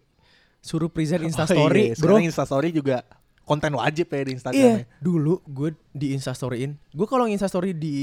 [0.59, 2.17] suruh present Insta Oh Story, iya, bro.
[2.17, 3.05] sekarang Insta Story juga
[3.43, 4.61] konten wajib ya di Instagram.
[4.61, 4.85] Iya, ya.
[4.97, 6.77] dulu gue di Insta Storyin.
[6.89, 7.97] Gue kalau Insta Story di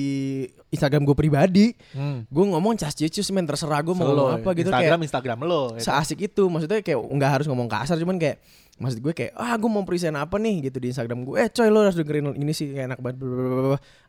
[0.68, 2.26] Instagram gue pribadi, Hmm.
[2.26, 5.62] gue ngomong cas cicus men terserah gue mau ngomong apa gitu Instagram kayak Instagram lo.
[5.70, 6.02] ya kan?
[6.02, 8.42] seasik itu maksudnya kayak nggak harus ngomong kasar cuman kayak
[8.76, 11.70] maksud gue kayak ah gue mau present apa nih gitu di Instagram gue eh coy
[11.70, 13.16] lo harus dengerin ini sih kayak enak banget.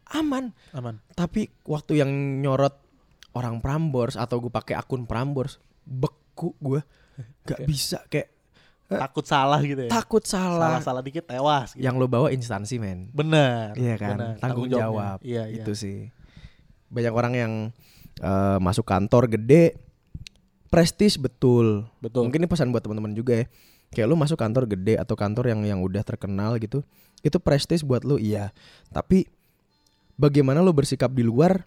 [0.10, 1.00] Aman Aman.
[1.12, 2.76] tapi waktu yang nyorot
[3.32, 6.82] orang Prambors atau gue pakai akun Prambors beku gue
[7.44, 8.32] nggak bisa kayak
[8.88, 9.92] Takut salah gitu ya.
[9.92, 11.84] takut salah Salah-salah dikit tewas gitu.
[11.84, 13.76] yang lo bawa instansi men Benar.
[13.76, 14.34] iya kan benar.
[14.40, 14.80] tanggung, jawabnya.
[14.80, 15.60] jawab Iya, iya.
[15.60, 15.98] itu sih
[16.88, 17.54] banyak orang yang
[18.18, 19.76] eh, masuk kantor gede
[20.68, 22.28] prestis betul Betul.
[22.28, 23.46] Mungkin ini pesan buat teman-teman juga ya.
[23.88, 26.84] Kayak lu masuk kantor gede atau kantor yang yang udah terkenal gitu,
[27.24, 28.52] itu prestis buat lu iya.
[28.92, 29.28] Tapi
[30.18, 31.64] bagaimana lu bersikap di luar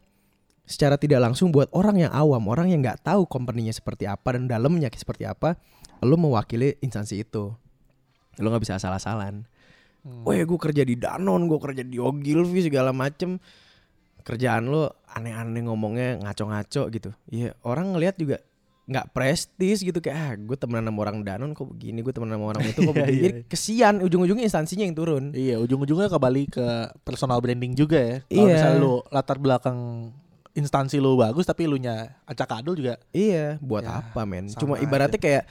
[0.67, 4.47] secara tidak langsung buat orang yang awam, orang yang nggak tahu company-nya seperti apa dan
[4.47, 5.59] dalamnya seperti apa,
[6.03, 7.51] lu mewakili instansi itu.
[8.39, 9.47] Lu nggak bisa asal-asalan.
[10.07, 10.23] Hmm.
[10.25, 13.37] Weh gue kerja di Danon, gue kerja di Ogilvy segala macem
[14.21, 18.37] Kerjaan lu aneh-aneh ngomongnya ngaco-ngaco gitu Iya orang ngelihat juga
[18.91, 22.47] nggak prestis gitu kayak ah gue temenan sama orang Danon kok begini gue temenan sama
[22.51, 23.15] orang itu kok Iya, begini.
[23.15, 25.25] iya, Jadi kesian ujung-ujungnya instansinya yang turun.
[25.31, 26.67] Iya, ujung-ujungnya kembali ke
[27.01, 28.17] personal branding juga ya.
[28.25, 28.51] Kalau Iya.
[28.53, 29.79] misalnya lu latar belakang
[30.51, 32.99] instansi lu bagus tapi lu nya acak adul juga.
[33.11, 34.51] Iya buat Ya, apa men?
[34.51, 35.47] Cuma ibaratnya kayak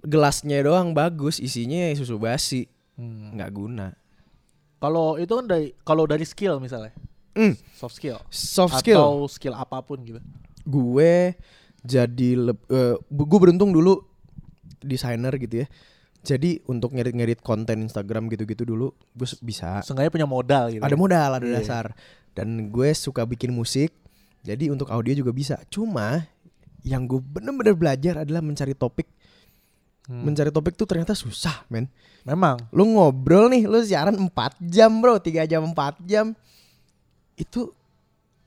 [0.00, 2.66] gelasnya doang bagus isinya susu basi.
[2.94, 3.30] Hmm.
[3.30, 3.94] nggak guna.
[4.76, 6.90] Kalau itu kan dari kalau dari skill misalnya,
[7.30, 8.18] Hmm, soft skill.
[8.26, 8.98] Soft skill.
[8.98, 10.18] Atau skill apa pun gitu.
[10.66, 11.38] gue
[11.80, 14.02] jadi leb- eh, gue beruntung dulu
[14.78, 15.66] desainer gitu ya
[16.18, 20.82] jadi untuk ngedit-ngedit konten Instagram gitu-gitu dulu gue bisa Seenggaknya punya modal gitu.
[20.82, 21.54] ada modal ada Iya.
[21.58, 21.84] dasar
[22.34, 23.94] dan gue suka bikin musik
[24.40, 26.26] jadi untuk audio juga bisa cuma
[26.82, 29.06] yang gue bener-bener belajar adalah mencari topik
[30.04, 30.24] Hmm.
[30.24, 31.84] mencari topik tuh ternyata susah men
[32.24, 32.56] Memang.
[32.72, 36.32] lu ngobrol nih lu siaran 4 jam bro 3 jam 4 jam
[37.36, 37.68] itu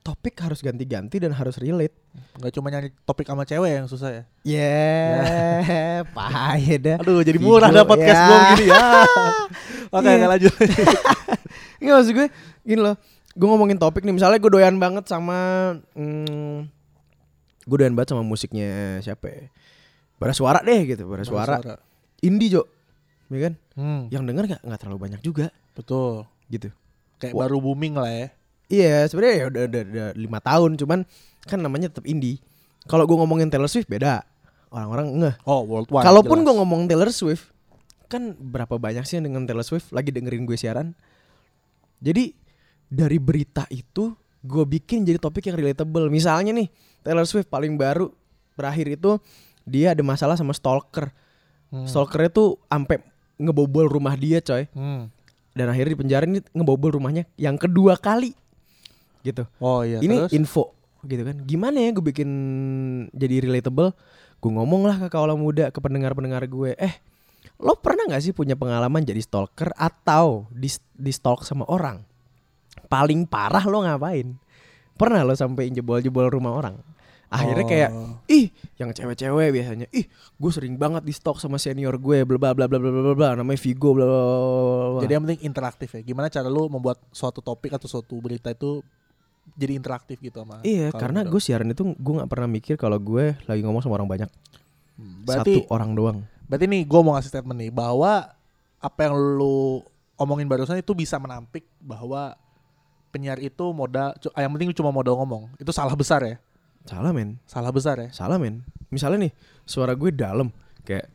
[0.01, 1.93] topik harus ganti-ganti dan harus relate.
[2.35, 4.23] Nggak cuma nyari topik sama cewek yang susah ya.
[4.41, 6.97] Yeah, pahit dah.
[6.99, 8.25] Aduh, jadi murah dah Hidup, podcast ya.
[8.25, 8.81] gue gini ya.
[9.91, 10.23] Oke, Iya.
[10.23, 10.53] oke, lanjut.
[11.83, 12.27] Nggak maksud gue
[12.63, 12.95] gini loh.
[13.31, 15.37] Gue ngomongin topik nih, misalnya gue doyan banget sama
[15.95, 16.67] hmm,
[17.61, 19.43] gue doyan banget sama musiknya siapa ya?
[20.15, 21.59] Bara suara deh gitu, bara suara.
[22.19, 22.63] Indie, Jo.
[23.27, 23.53] Ya kan?
[23.75, 26.23] Hmm, Yang denger nggak nggak terlalu banyak juga betul.
[26.47, 26.71] gitu.
[27.19, 27.47] Kayak Wah.
[27.47, 28.27] baru booming lah ya.
[28.71, 30.99] Iya, sebenarnya ya udah, udah, udah lima tahun, cuman
[31.43, 32.39] kan namanya tetap indie.
[32.87, 34.23] Kalau gue ngomongin Taylor Swift beda,
[34.71, 35.35] orang-orang ngeh.
[35.43, 36.07] Oh, worldwide.
[36.07, 37.51] Kalaupun gue ngomong Taylor Swift,
[38.07, 40.95] kan berapa banyak sih yang dengan Taylor Swift lagi dengerin gue siaran?
[41.99, 42.33] Jadi
[42.87, 46.09] dari berita itu gue bikin jadi topik yang relatable.
[46.09, 46.67] Misalnya nih
[47.05, 48.09] Taylor Swift paling baru
[48.57, 49.21] berakhir itu
[49.63, 51.13] dia ada masalah sama stalker.
[51.69, 51.87] Hmm.
[51.87, 52.99] Stalkernya tuh sampai
[53.37, 54.65] ngebobol rumah dia coy.
[54.73, 55.07] Hmm.
[55.51, 58.33] Dan akhirnya di penjara ini ngebobol rumahnya yang kedua kali.
[59.21, 59.43] Gitu.
[59.61, 60.33] Oh iya, ini terus?
[60.33, 62.29] info gitu kan gimana ya gue bikin
[63.09, 63.89] jadi relatable
[64.37, 67.01] gue ngomong lah ke kaula muda ke pendengar pendengar gue eh
[67.57, 72.05] lo pernah nggak sih punya pengalaman jadi stalker atau di di stalk sama orang
[72.85, 74.37] paling parah lo ngapain
[74.93, 76.77] pernah lo sampai jebol-jebol rumah orang
[77.31, 78.19] akhirnya kayak Oh.
[78.27, 82.53] ih yang cewek-cewek biasanya ih gue sering banget di stalk sama senior gue bla bla
[82.53, 84.19] bla bla bla bla bla namanya Vigo bla, bla.
[85.01, 86.01] Jadi yang penting interaktif ya.
[86.03, 88.83] Gimana cara lu membuat suatu topik atau suatu berita itu
[89.51, 93.35] jadi interaktif gitu sama Iya, karena gue siaran itu gue nggak pernah mikir kalau gue
[93.45, 94.29] lagi ngomong sama orang banyak.
[94.95, 96.17] Hmm, berarti Satu orang doang.
[96.45, 98.31] berarti nih gue mau ngasih statement nih bahwa
[98.77, 99.81] apa yang lu
[100.15, 102.35] omongin barusan itu bisa menampik bahwa
[103.09, 105.51] penyiar itu modal cu- yang penting cuma modal ngomong.
[105.57, 106.35] Itu salah besar ya.
[106.81, 108.09] Salah men, Salah besar ya.
[108.09, 108.65] salah men.
[108.89, 110.49] Misalnya nih, suara gue dalam
[110.81, 111.07] kayak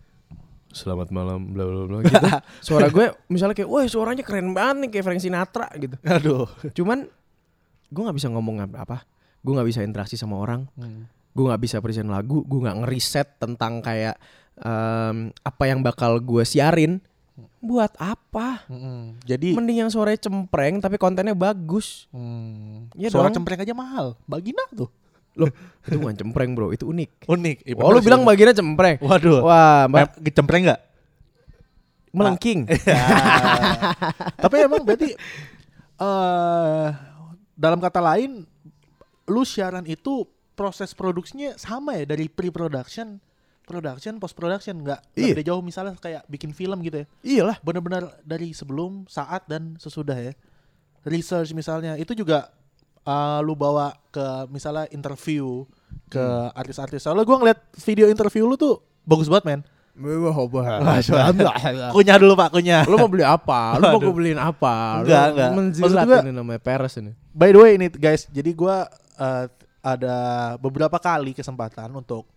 [0.69, 2.21] Selamat malam bla bla bla gitu.
[2.69, 5.97] suara gue misalnya kayak, wah suaranya keren banget nih kayak Frank Sinatra gitu.
[6.05, 6.45] Aduh.
[6.71, 7.09] Cuman
[7.89, 9.07] gue nggak bisa ngomong apa-apa.
[9.41, 10.67] Gue nggak bisa interaksi sama orang.
[10.75, 11.07] Hmm.
[11.31, 12.43] Gue nggak bisa present lagu.
[12.43, 14.17] Gue nggak ngeriset tentang kayak
[14.57, 16.99] em, apa yang bakal gue siarin.
[17.61, 18.65] Buat apa?
[18.67, 19.21] Mm-mm.
[19.23, 22.09] Jadi Mending yang suaranya cempreng tapi kontennya bagus.
[22.11, 23.39] hmm, Iya suara dong.
[23.39, 24.17] cempreng aja mahal.
[24.25, 24.89] Bagina tuh.
[25.37, 25.53] Loh,
[25.85, 27.29] itu bukan cempreng bro, itu unik.
[27.29, 27.57] Unik.
[27.63, 28.97] Iya, Oh, lu bilang bagiannya cempreng.
[28.99, 29.45] Waduh.
[29.45, 30.81] Wah, mbak Mem- cempreng nggak?
[32.09, 32.65] melengking.
[32.89, 33.05] Ya.
[34.41, 35.13] Tapi emang berarti
[35.97, 36.87] eh
[37.57, 38.45] dalam kata lain
[39.27, 43.19] lu siaran itu proses produksinya sama ya dari pre-production,
[43.67, 45.35] production, post production nggak Iya.
[45.35, 47.07] beda jauh misalnya kayak bikin film gitu ya.
[47.25, 47.57] Iyalah.
[47.61, 50.33] Benar-benar dari sebelum, saat dan sesudah ya.
[51.03, 52.53] Research misalnya itu juga
[53.03, 55.67] eh, lu bawa ke misalnya interview
[56.11, 57.03] ke artis-artis.
[57.07, 59.61] Soalnya gua ngeliat video interview lu tuh bagus banget men.
[61.97, 62.83] Kunyah dulu pak, kunyah.
[62.85, 63.81] Lu mau beli apa?
[63.81, 65.01] Lu mau gue beliin apa?
[65.01, 65.51] Lu Enggak, enggak.
[65.53, 67.13] Menjilat Maksud gua- ini namanya peres ini.
[67.33, 69.45] By the way ini guys, jadi gua eh,
[69.81, 70.17] ada
[70.57, 72.29] beberapa kali kesempatan untuk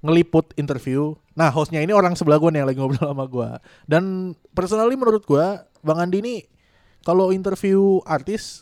[0.00, 1.16] ngeliput interview.
[1.32, 3.50] Nah hostnya ini orang sebelah gua nih yang lagi ngobrol sama gua.
[3.84, 6.34] Dan personally menurut gua, Bang Andi ini
[7.00, 8.60] kalau interview artis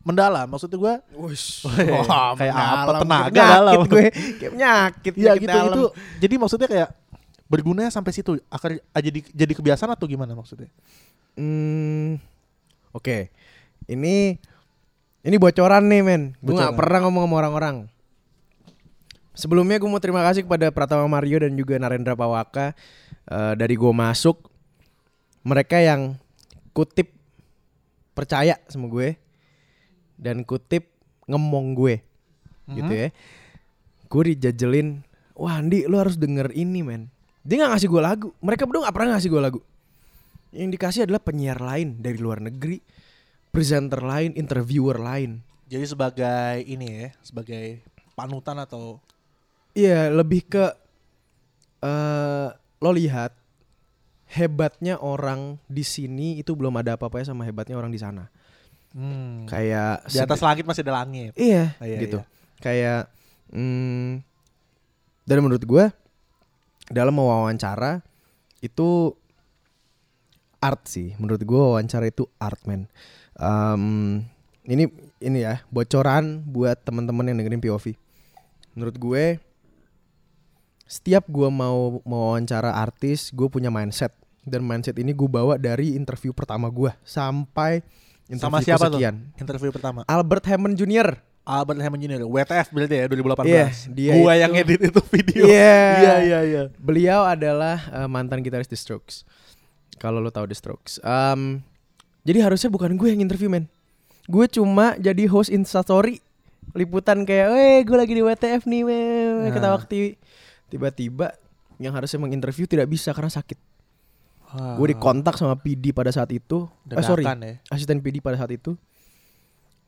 [0.00, 0.48] mendalam.
[0.48, 1.68] Maksudnya gua, Wush.
[1.68, 2.90] Wah, kayak apa?
[3.04, 3.74] Tenaga dalam.
[3.84, 4.06] gue.
[4.40, 5.12] Kayak penyakit.
[5.14, 5.76] ya gitu dalam.
[5.76, 5.84] itu.
[6.18, 6.90] Jadi maksudnya kayak
[7.52, 8.40] bergunanya sampai situ.
[8.48, 10.72] Akan jadi jadi kebiasaan atau gimana maksudnya?
[11.36, 12.16] Hmm,
[12.92, 13.32] Oke.
[13.88, 14.36] Ini
[15.24, 16.22] ini bocoran nih men.
[16.38, 16.72] Gue Bocoran.
[16.72, 17.76] gak pernah ngomong sama orang-orang.
[19.32, 22.76] Sebelumnya gue mau terima kasih kepada Pratama Mario dan juga Narendra Pawaka
[23.28, 24.48] eh, dari gue masuk.
[25.42, 26.20] Mereka yang
[26.76, 27.10] kutip
[28.12, 29.16] percaya sama gue
[30.20, 30.86] dan kutip
[31.26, 31.94] ngemong gue,
[32.70, 33.08] gitu ya.
[34.06, 35.02] Gue dijajelin,
[35.34, 37.10] wah Andi lu harus denger ini men.
[37.42, 38.28] Dia nggak ngasih gue lagu.
[38.38, 39.60] Mereka berdua nggak pernah ngasih gue lagu.
[40.52, 42.78] Yang dikasih adalah penyiar lain dari luar negeri,
[43.48, 45.40] presenter lain, interviewer lain.
[45.66, 47.80] Jadi sebagai ini ya, sebagai
[48.12, 49.00] panutan atau
[49.72, 50.64] Iya, lebih ke
[51.82, 52.48] eh
[52.82, 53.32] lo lihat
[54.28, 58.28] hebatnya orang di sini itu belum ada apa-apanya sama hebatnya orang di sana.
[58.92, 61.32] hmm, Kayak di atas langit masih ada langit.
[61.34, 62.18] Iya, Ah, iya, gitu.
[62.20, 62.26] iya.
[62.60, 63.00] Kayak
[63.48, 64.20] hmm,
[65.24, 65.84] dan menurut gue
[66.92, 68.04] dalam mewawancara
[68.60, 69.16] itu
[70.60, 71.16] art sih.
[71.16, 72.86] Menurut gue wawancara itu art man.
[73.40, 73.82] Em,
[74.68, 74.86] ini
[75.18, 77.96] ini ya bocoran buat teman-teman yang dengerin POV.
[78.76, 79.24] Menurut gue
[80.86, 84.12] setiap gue mau mewawancara artis, gue punya mindset
[84.44, 87.80] dan mindset ini gue bawa dari interview pertama gue sampai
[88.26, 89.00] interview Sama siapa tuh?
[89.40, 90.04] Interview pertama.
[90.04, 91.31] Albert Hammond Jr.
[91.42, 92.22] Albert Hammond Jr.
[92.22, 93.42] WTF berarti ya 2018.
[93.44, 95.42] Iya, dia Gua itu- yang edit itu video.
[95.42, 95.82] Iya.
[95.98, 96.62] Iya iya iya.
[96.78, 99.26] Beliau adalah eh, mantan gitaris The Strokes.
[99.98, 101.02] Kalau lo tahu The Strokes.
[101.02, 101.62] Em,
[102.22, 103.66] jadi harusnya bukan gue yang interview men.
[104.30, 106.22] Gue cuma jadi host Instastory
[106.78, 109.02] liputan kayak, "Weh, gue lagi di WTF nih, weh."
[109.46, 109.50] Nah.
[109.50, 110.14] Ketawa ketiwi.
[110.70, 111.34] Tiba-tiba
[111.82, 113.58] yang harusnya menginterview tidak bisa karena sakit.
[114.54, 116.70] Wah, Gue dikontak sama PD pada saat itu.
[116.86, 117.58] Eh, sorry, ya.
[117.66, 118.78] asisten PD pada saat itu.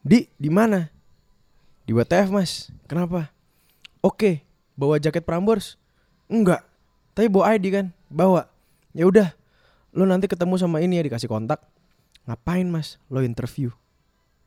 [0.02, 0.90] Di, di mana?
[1.84, 2.72] Di WTF mas.
[2.88, 3.28] Kenapa?
[4.00, 4.40] Oke,
[4.72, 5.76] bawa jaket Prambors?
[6.32, 6.64] Enggak.
[7.12, 7.86] Tapi bawa ID kan?
[8.08, 8.48] Bawa.
[8.96, 9.36] Ya udah.
[9.94, 11.60] Lo nanti ketemu sama ini ya dikasih kontak.
[12.24, 12.96] Ngapain mas?
[13.12, 13.68] Lo interview.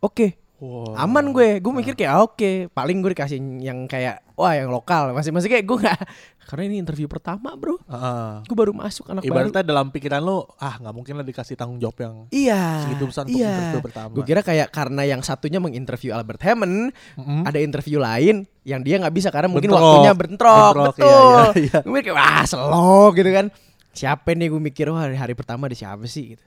[0.02, 0.97] Oke, Wah.
[1.06, 1.62] aman gue.
[1.62, 2.73] Gue mikir kayak ah, oke.
[2.73, 5.12] Paling gue dikasih yang kayak wah yang lokal.
[5.12, 6.02] Masih masih kayak gue nggak.
[6.47, 7.76] Karena ini interview pertama bro.
[7.84, 8.45] Heeh.
[8.45, 9.50] Gue baru masuk anak baru.
[9.52, 12.88] Ibaratnya dalam pikiran lo, ah nggak mungkin lah dikasih tanggung jawab yang Iya.
[12.88, 13.52] segitu besar untuk iya.
[13.52, 14.12] interview pertama.
[14.15, 17.41] Gue kira kayak karena yang satunya menginterview Albert Hammond, Mm-mm.
[17.43, 19.84] ada interview lain yang dia nggak bisa karena mungkin Bentrok.
[19.84, 21.34] waktunya bentrok, Bentrok, iya, betul.
[21.34, 21.78] iya, iya.
[21.84, 23.45] Gue mikir wah slow gitu kan.
[23.91, 26.45] Siapa nih gue mikir wah hari, hari pertama di siapa sih gitu.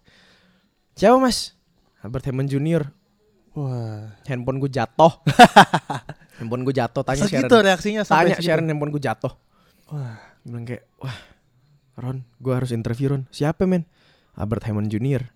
[0.95, 1.53] Siapa mas?
[2.01, 2.89] Albert Hammond Junior.
[3.53, 4.15] Wah.
[4.25, 5.13] Handphone gue jatuh.
[6.41, 7.03] handphone gue jatuh.
[7.05, 7.67] Tanya Segitu Sharon.
[7.69, 8.49] reaksinya sampai Tanya segitu.
[8.49, 9.33] Sharon handphone gue jatuh.
[9.93, 10.17] Wah.
[10.41, 11.17] Bilang kayak wah
[12.01, 13.29] Ron, gue harus interview Ron.
[13.29, 13.85] Siapa men?
[14.33, 15.29] Albert Hammond Junior.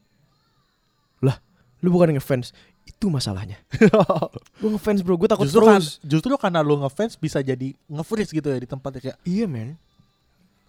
[1.21, 1.37] Lah,
[1.85, 2.57] lu bukan ngefans.
[2.88, 3.61] Itu masalahnya.
[4.61, 6.01] gue ngefans bro, gue takut justru kan, terus.
[6.01, 9.77] justru karena lo ngefans bisa jadi nge-freeze gitu ya di tempatnya kayak Iya men.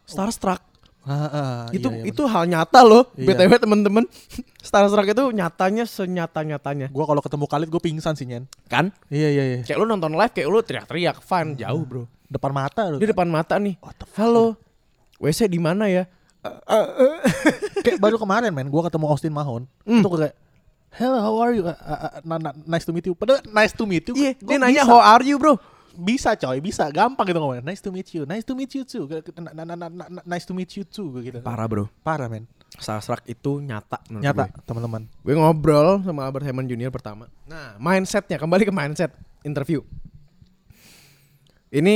[0.04, 0.60] Starstruck.
[1.06, 3.10] Ah, ah, itu iya, iya, itu hal nyata loh.
[3.14, 3.38] Iya.
[3.38, 4.04] BTW temen-temen.
[4.68, 6.90] Starstruck itu nyatanya senyata-nyatanya.
[6.90, 8.50] Gue kalau ketemu Khalid gue pingsan sih Nyen.
[8.66, 8.90] Kan?
[9.14, 9.60] Iya iya iya.
[9.62, 12.04] Kayak lu nonton live kayak lu teriak-teriak fun jauh bro.
[12.26, 12.98] Depan mata lu.
[12.98, 13.78] Di depan mata nih.
[13.80, 14.26] What the fuck?
[14.26, 14.46] Halo.
[15.22, 16.10] WC di mana ya?
[17.82, 19.66] kayak baru kemarin men gue ketemu Austin Mahon.
[19.86, 20.02] Hmm.
[20.02, 20.36] Itu kayak
[20.96, 21.68] Hello, how are you?
[21.68, 23.12] Uh, uh, uh, nice to meet you.
[23.12, 24.16] Padahal nice to meet you.
[24.16, 24.92] Iya, gua dia nanya bisa.
[24.96, 25.60] how are you bro?
[25.96, 27.64] Bisa coy, bisa gampang gitu ngomongnya.
[27.64, 28.24] Nice to meet you.
[28.24, 29.08] Nice to meet you too.
[30.28, 31.40] Nice to meet you too gitu.
[31.42, 31.88] Parah bro.
[32.04, 32.46] Parah men.
[32.76, 35.08] Starstruck itu nyata Nyata teman-teman.
[35.24, 37.32] Gue ngobrol sama Albert Hammond Junior pertama.
[37.48, 39.16] Nah, mindsetnya kembali ke mindset
[39.48, 39.80] interview.
[41.72, 41.96] Ini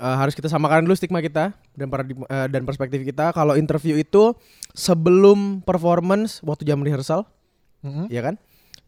[0.00, 3.32] eh, harus kita samakan dulu stigma kita dan paradigma eh, dan perspektif kita.
[3.32, 4.32] Kalau interview itu
[4.72, 7.24] sebelum performance waktu jam rehearsal,
[7.80, 8.12] Mhm.
[8.12, 8.36] ya kan?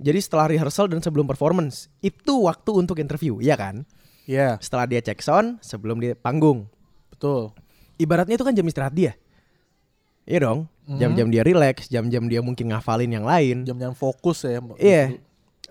[0.02, 3.86] Jadi setelah rehearsal dan sebelum performance itu waktu untuk interview, ya kan?
[4.24, 6.70] Iya, Setelah dia cek sound, sebelum dia panggung.
[7.10, 7.50] betul.
[7.98, 9.12] Ibaratnya itu kan jam istirahat dia.
[10.26, 10.66] Iya dong.
[10.86, 10.98] Mhm.
[10.98, 13.62] Jam-jam dia relax, jam-jam dia mungkin ngafalin yang lain.
[13.62, 14.58] Jam-jam fokus ya.
[14.78, 15.18] Iya.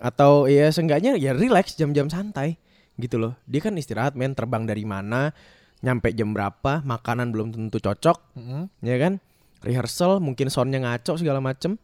[0.00, 2.56] Atau ya seenggaknya ya relax jam-jam santai
[2.96, 3.32] gitu loh.
[3.44, 5.32] Dia kan istirahat men terbang dari mana,
[5.80, 8.62] nyampe jam berapa, makanan belum tentu cocok, Mhm.
[8.80, 9.12] ya kan?
[9.60, 11.76] Rehearsal mungkin soundnya ngaco segala macem.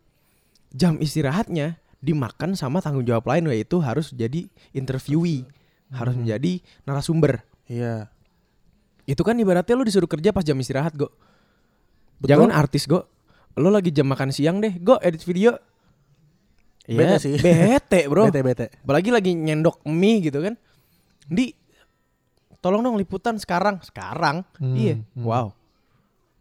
[0.73, 5.45] Jam istirahatnya dimakan sama tanggung jawab lain yaitu harus jadi interviewee,
[5.91, 6.23] harus Hmm.
[6.23, 7.41] menjadi narasumber.
[7.65, 8.09] Iya.
[9.05, 11.09] Itu kan ibaratnya lu disuruh kerja pas jam istirahat, Go.
[12.19, 12.29] Betul.
[12.29, 13.09] Jangan artis, Go.
[13.55, 15.57] Lo lagi jam makan siang deh, Go edit video.
[16.85, 17.37] Bete Iya, sih.
[17.45, 18.29] Bete, Bro.
[18.29, 18.67] Bete bete.
[18.81, 20.57] Apalagi lagi nyendok mie gitu kan.
[21.25, 21.53] Di
[22.59, 23.81] tolong dong liputan sekarang.
[23.81, 24.41] Sekarang.
[24.57, 24.95] Hmm, Iya.
[24.97, 25.21] hmm.
[25.21, 25.53] Wow.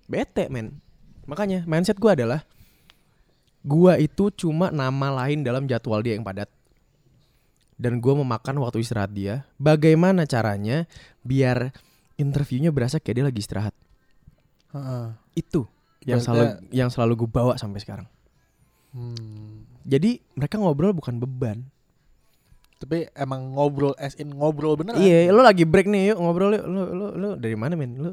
[0.07, 0.79] Bete, men.
[1.27, 2.47] Makanya mindset gua adalah
[3.59, 6.47] gua itu cuma nama lain dalam jadwal dia yang padat.
[7.77, 9.45] Dan gua memakan waktu istirahat dia.
[9.61, 10.89] Bagaimana caranya
[11.21, 11.71] biar
[12.17, 13.73] interviewnya berasa kayak dia lagi istirahat.
[14.73, 15.07] Heeh.
[15.37, 15.69] Itu
[16.03, 18.07] yang selalu yang selalu gue bawa sampai sekarang.
[18.95, 19.67] Hmm.
[19.85, 21.67] Jadi mereka ngobrol bukan beban.
[22.77, 25.01] Tapi emang ngobrol as in ngobrol beneran.
[25.01, 26.65] Iya, lo lagi break nih, yuk ngobrol yuk.
[26.65, 27.97] Lo lo lo dari mana men?
[27.97, 28.09] Lo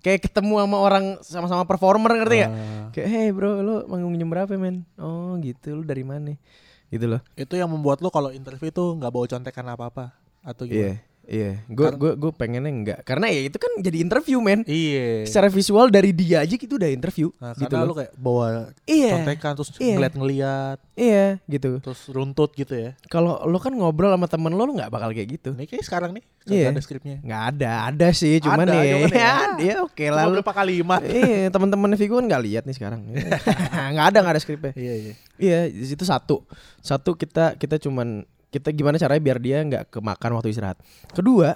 [0.00, 2.52] kayak ketemu sama orang sama-sama performer ngerti gak?
[2.52, 2.86] Ah.
[2.94, 4.86] Kayak hey bro, lo manggung jam berapa men?
[4.96, 6.38] Oh gitu, lo dari mana?
[6.86, 7.20] Gitu loh.
[7.34, 10.14] itu yang membuat lo kalau interview tuh nggak bawa contekan apa-apa
[10.46, 11.02] atau Iya, gimana?
[11.26, 11.50] Iya.
[11.66, 14.62] Gue gue gue pengennya enggak, karena ya itu kan jadi interview men.
[14.62, 15.26] Iya.
[15.26, 17.28] Secara visual dari dia aja gitu udah interview.
[17.36, 17.92] Nah, gitu karena loh.
[17.92, 18.46] lo kayak bawa
[18.82, 19.94] Iya, contekan terus Iya.
[19.94, 21.76] ngeliat-ngeliat iya gitu.
[21.78, 22.96] terus runtut gitu ya.
[23.06, 25.52] Kalau lo kan ngobrol sama temen lo, lo nggak bakal kayak gitu.
[25.52, 26.70] Ini kayak sekarang nih Iya.
[26.70, 27.16] ada skripnya.
[27.20, 29.18] Nggak ada, ada sih, cuman Ada, ya, cuman ya.
[29.18, 29.34] ya,
[29.68, 30.24] ya oke Cuma lah.
[30.30, 31.00] berapa kalimat.
[31.02, 33.00] Iya, teman-teman Vigo kan nggak lihat nih sekarang.
[33.92, 34.72] nggak ada, nggak ada skripnya.
[34.72, 35.12] Iya iya.
[35.36, 36.46] Iya, di situ satu.
[36.80, 38.24] Satu kita kita cuman
[38.56, 40.80] kita gimana caranya biar dia nggak kemakan waktu istirahat.
[41.12, 41.52] Kedua,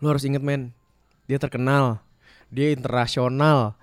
[0.00, 0.72] lu harus inget men,
[1.28, 2.00] dia terkenal,
[2.48, 3.76] dia internasional.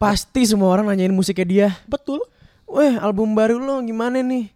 [0.00, 1.68] Pasti semua orang nanyain musiknya dia.
[1.84, 2.24] Betul.
[2.64, 4.48] Weh, album baru lo gimana nih?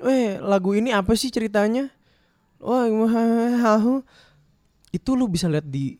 [0.00, 1.88] Weh, lagu ini apa sih ceritanya?
[2.60, 2.84] Wah?
[4.92, 5.96] Itu lu bisa lihat di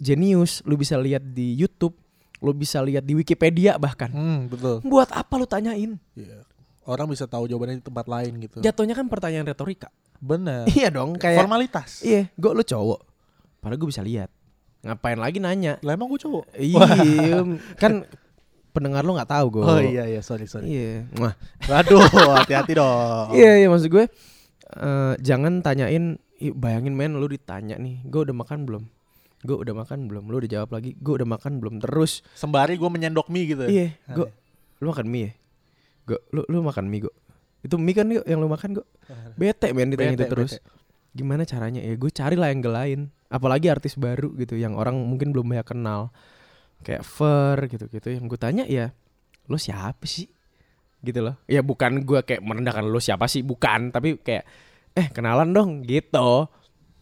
[0.00, 1.92] Genius, lu bisa lihat di YouTube,
[2.40, 4.08] lu bisa lihat di Wikipedia bahkan.
[4.08, 4.80] Hmm, betul.
[4.80, 6.00] Buat apa lu tanyain?
[6.16, 6.48] Iya.
[6.90, 8.58] Orang bisa tahu jawabannya di tempat lain gitu.
[8.58, 9.94] Jatuhnya kan pertanyaan retorika.
[10.18, 10.66] Bener.
[10.76, 12.02] iya dong, kayak formalitas.
[12.02, 13.00] iya, gue lu cowok.
[13.62, 14.26] Padahal gue bisa lihat.
[14.82, 15.78] Ngapain lagi nanya?
[15.86, 16.50] Lah emang gue cowok.
[16.58, 17.46] Iya,
[17.82, 18.02] kan
[18.74, 19.62] pendengar lu nggak tahu gue.
[19.62, 20.66] Oh iya iya sorry sorry.
[20.66, 21.06] Iya.
[21.14, 21.34] Wah.
[21.70, 22.02] Waduh
[22.42, 23.38] hati-hati dong.
[23.38, 24.04] Iya, iya maksud gue
[24.76, 28.84] eh, jangan tanyain "Ih, bayangin men lu ditanya nih gue udah makan belum
[29.40, 32.88] gue udah makan belum lu udah jawab lagi gue udah makan belum terus Sembari gue
[32.88, 33.64] menyendok mie gitu.
[33.68, 34.28] iya gue
[34.80, 35.30] lu makan mie ya
[36.10, 37.14] gue lu lu makan mie gue
[37.60, 38.86] itu mie kan yuk yang lu makan gue
[39.40, 40.52] bete men ditanya Bete, itu terus.
[41.10, 41.82] gimana caranya?
[41.82, 45.66] Ya gue cari lah yang lain apalagi artis baru gitu yang orang mungkin belum banyak
[45.66, 46.10] kenal.
[46.80, 48.94] Kayak Fer gitu gitu yang gue tanya ya
[49.50, 50.30] lo siapa sih?
[51.02, 51.34] Gitu loh.
[51.50, 53.90] Ya bukan gue kayak merendahkan lo siapa sih bukan.
[53.90, 54.44] Tapi kayak
[54.94, 56.50] eh kenalan dong gitu.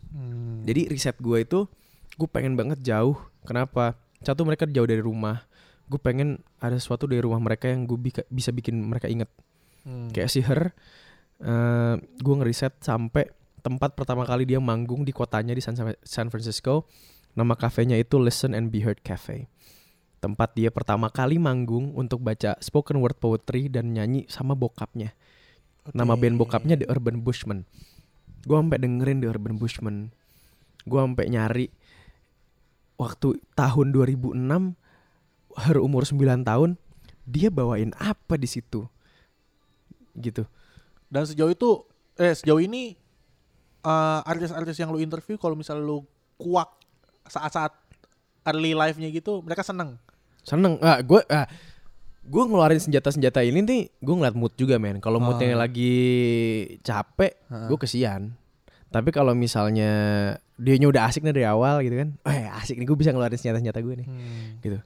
[0.08, 0.64] Hmm.
[0.64, 1.68] jadi riset gue itu
[2.16, 3.16] gue pengen banget jauh.
[3.44, 4.00] Kenapa?
[4.24, 5.47] Satu mereka jauh dari rumah
[5.88, 7.96] gue pengen ada sesuatu dari rumah mereka yang gue
[8.28, 9.28] bisa bikin mereka inget
[9.88, 10.12] Hmm.
[10.12, 10.76] kayak si Her
[11.40, 13.30] eh gue ngeriset sampai
[13.64, 16.84] tempat pertama kali dia manggung di kotanya di San, San Francisco.
[17.38, 19.46] Nama kafenya itu Listen and Be Heard Cafe.
[20.18, 25.14] Tempat dia pertama kali manggung untuk baca spoken word poetry dan nyanyi sama bokapnya.
[25.94, 26.20] Nama Oke.
[26.26, 27.62] band bokapnya The Urban Bushman.
[28.42, 30.10] Gue sampai dengerin The Urban Bushman.
[30.84, 31.66] Gue sampai nyari
[32.98, 34.34] waktu tahun 2006
[35.56, 36.76] Her umur 9 tahun
[37.24, 38.84] dia bawain apa di situ?
[40.14, 40.44] Gitu.
[41.06, 41.70] Dan sejauh itu
[42.14, 42.98] eh sejauh ini
[43.80, 46.02] eh, artis-artis yang lu interview kalau misalnya lu
[46.34, 46.68] kuak
[47.24, 47.72] saat-saat
[48.44, 49.96] early life-nya gitu, mereka seneng.
[50.40, 50.80] seneng.
[50.80, 51.44] Ah gue ah
[52.22, 54.96] gue ngeluarin senjata-senjata ini nih gue ngeliat mood juga men.
[54.98, 55.60] Kalau moodnya Ah.
[55.60, 55.94] lagi
[56.80, 57.68] capek Heeh.
[57.68, 58.32] gue kesian.
[58.88, 59.90] Tapi kalau misalnya
[60.56, 63.78] dianya udah asik nih dari awal gitu kan eh asik nih gue bisa ngeluarin senjata-senjata
[63.78, 64.08] gue nih.
[64.58, 64.78] Gitu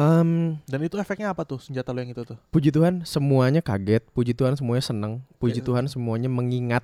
[0.00, 2.38] Em, Dan itu efeknya apa tuh senjata lu yang itu tuh?
[2.48, 5.66] puji Tuhan semuanya kaget puji Tuhan semuanya seneng puji Iya.
[5.66, 6.80] Tuhan semuanya mengingat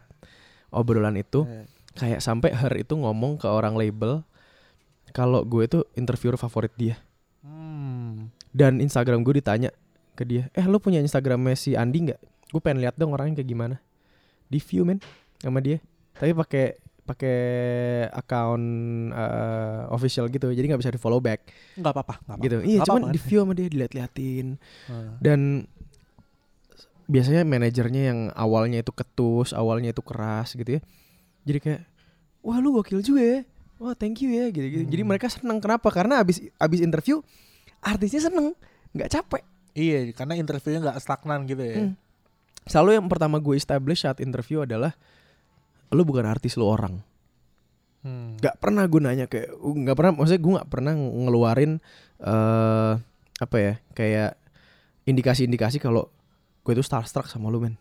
[0.68, 4.20] obrolan itu Eh, kayak sampai Her itu ngomong ke orang label
[5.10, 7.00] kalau gue itu interviewer favorit dia
[7.40, 8.28] Hmm.
[8.50, 9.70] dan Instagram gue ditanya
[10.12, 13.48] ke dia eh lo punya Instagramnya si Andi nggak gue pengen lihat dong orangnya kayak
[13.48, 13.76] gimana
[14.44, 15.00] di view men
[15.38, 15.80] sama dia
[16.12, 17.38] tapi pakai pakai
[18.10, 18.66] account
[19.14, 20.50] eh, official gitu.
[20.50, 21.46] Jadi nggak bisa di follow back.
[21.78, 22.60] Enggak apa-apa, gitu.
[22.60, 24.46] Iya Nggak cuman di view sama dia dilihat-liatin.
[24.90, 25.14] Hmm.
[25.22, 25.40] dan
[27.06, 30.80] biasanya manajernya yang awalnya itu ketus awalnya itu keras gitu ya.
[31.46, 31.82] Jadi kayak
[32.42, 33.40] wah lu gokil juga ya.
[33.78, 34.84] Wah thank you ya gitu, gitu.
[34.88, 35.10] jadi Hmm.
[35.14, 35.86] mereka senang kenapa?
[35.92, 37.22] Karena abis abis interview
[37.78, 38.56] artisnya seneng
[38.96, 39.42] nggak capek.
[39.76, 41.78] Iya, karena interviewnya nggak stagnan gitu ya.
[41.84, 41.94] Hmm.
[42.66, 44.98] selalu yang pertama gue establish saat interview adalah
[45.92, 47.02] lu bukan artis lu orang
[48.06, 48.38] Hmm.
[48.38, 51.82] nggak pernah gue nanya kayak nggak pernah maksudnya gue nggak pernah ngeluarin
[52.22, 52.92] eh
[53.42, 54.38] apa ya kayak
[55.10, 56.06] indikasi-indikasi kalau
[56.62, 57.74] gue itu starstruck sama lu men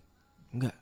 [0.50, 0.74] nggak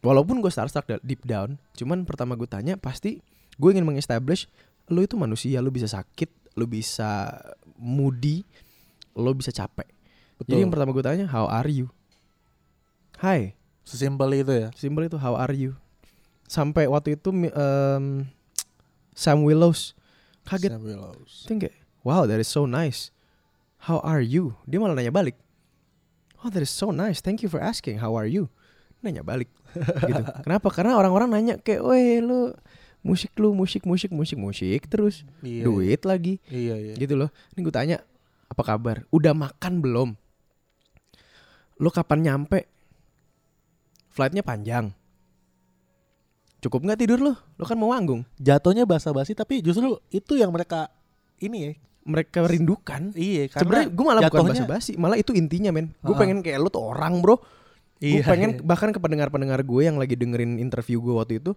[0.00, 3.20] walaupun gue starstruck deep down cuman pertama gue tanya pasti
[3.60, 4.48] gue ingin mengestablish
[4.88, 7.36] lu itu manusia lu bisa sakit lu bisa
[7.76, 8.40] moody
[9.20, 9.84] lu bisa capek
[10.40, 10.48] Betul.
[10.48, 11.92] jadi yang pertama gue tanya how are you
[13.20, 13.52] Hai
[13.86, 14.68] Sesimpel itu ya.
[14.74, 15.78] Simpel itu how are you?
[16.46, 18.30] Sampai waktu itu em,
[19.12, 19.94] Sam Willows
[20.46, 21.32] kaget Sam Willows.
[21.50, 21.74] Kayak
[22.06, 23.10] wow that is so nice.
[23.86, 24.54] How are you?
[24.66, 25.34] Dia malah nanya balik.
[26.42, 27.18] Oh that is so nice.
[27.18, 27.98] Thank you for asking.
[27.98, 28.46] How are you?
[29.02, 29.50] Nanya balik.
[30.08, 30.22] gitu.
[30.46, 30.68] Kenapa?
[30.70, 32.54] Karena orang-orang nanya kayak, "Weh, lu
[33.02, 35.66] musik lu musik musik musik musik terus Iya.
[35.66, 36.94] duit lagi." Iya, iya.
[36.94, 37.28] Gitu loh.
[37.54, 37.96] Ini gue tanya,
[38.50, 39.04] "Apa kabar?
[39.10, 40.08] Udah makan belum?
[41.76, 42.64] Lu kapan nyampe?
[44.08, 44.96] Flightnya panjang.
[46.66, 47.32] Cukup nggak tidur lu?
[47.32, 48.26] Lu kan mau manggung.
[48.36, 50.90] Jatuhnya basa-basi tapi justru itu yang mereka
[51.38, 51.70] ini ya.
[52.02, 53.14] Mereka rindukan.
[53.14, 55.94] Iya, karena Sebenarnya gue malah bukan jatuhnya- basa-basi, malah itu intinya men.
[56.00, 56.20] Gue Ah.
[56.20, 57.38] pengen kayak lu tuh orang bro.
[57.96, 58.62] Gue Iya, pengen iya.
[58.62, 61.54] bahkan ke pendengar-pendengar gue yang lagi dengerin interview gue waktu itu,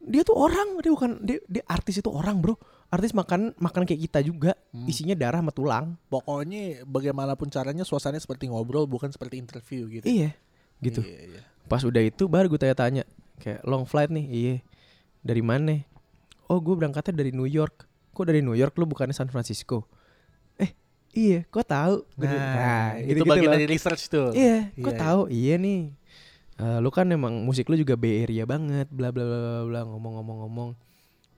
[0.00, 2.56] dia tuh orang, dia bukan dia, dia artis itu orang bro.
[2.88, 4.86] Artis makan makan kayak kita juga, Hmm.
[4.86, 5.86] isinya darah sama tulang.
[6.06, 10.06] pokoknya bagaimanapun caranya suasananya seperti ngobrol bukan seperti interview gitu.
[10.06, 10.30] Iya,
[10.80, 11.02] gitu.
[11.02, 11.40] Iya, iya.
[11.66, 13.04] Pas udah itu baru gue tanya-tanya
[13.40, 14.54] kayak long flight nih, iya.
[15.20, 15.80] Dari mana?
[16.46, 17.88] Oh gue berangkatnya dari New York.
[18.12, 19.88] Kok dari New York lu bukannya San Francisco?
[20.56, 20.74] Eh
[21.10, 22.04] iya, kok tahu?
[22.14, 23.56] Gua bilang, Nah, itu bagian loh.
[23.56, 24.34] dari research tuh.
[24.34, 25.20] Iya, kok Iya, tahu?
[25.30, 25.82] Iya nih.
[26.60, 30.76] Eh, lu kan emang musik lu juga Bay Area banget, bla bla bla bla, ngomong-ngomong-ngomong.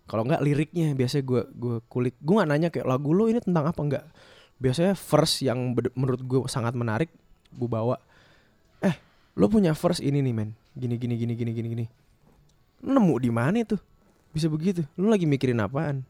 [0.02, 2.18] Kalau nggak liriknya biasanya gue gue kulik.
[2.18, 4.04] Gue nggak nanya kayak lagu lu ini tentang apa enggak.
[4.58, 7.12] Biasanya verse yang menurut gue sangat menarik
[7.54, 8.00] gue bawa.
[8.82, 8.96] Eh,
[9.38, 10.50] lu punya verse ini nih men.
[10.72, 11.84] Gini gini gini gini gini gini.
[12.82, 13.76] Nemu di mana itu?
[14.32, 14.82] Bisa begitu.
[14.96, 16.02] Lu lagi mikirin apaan?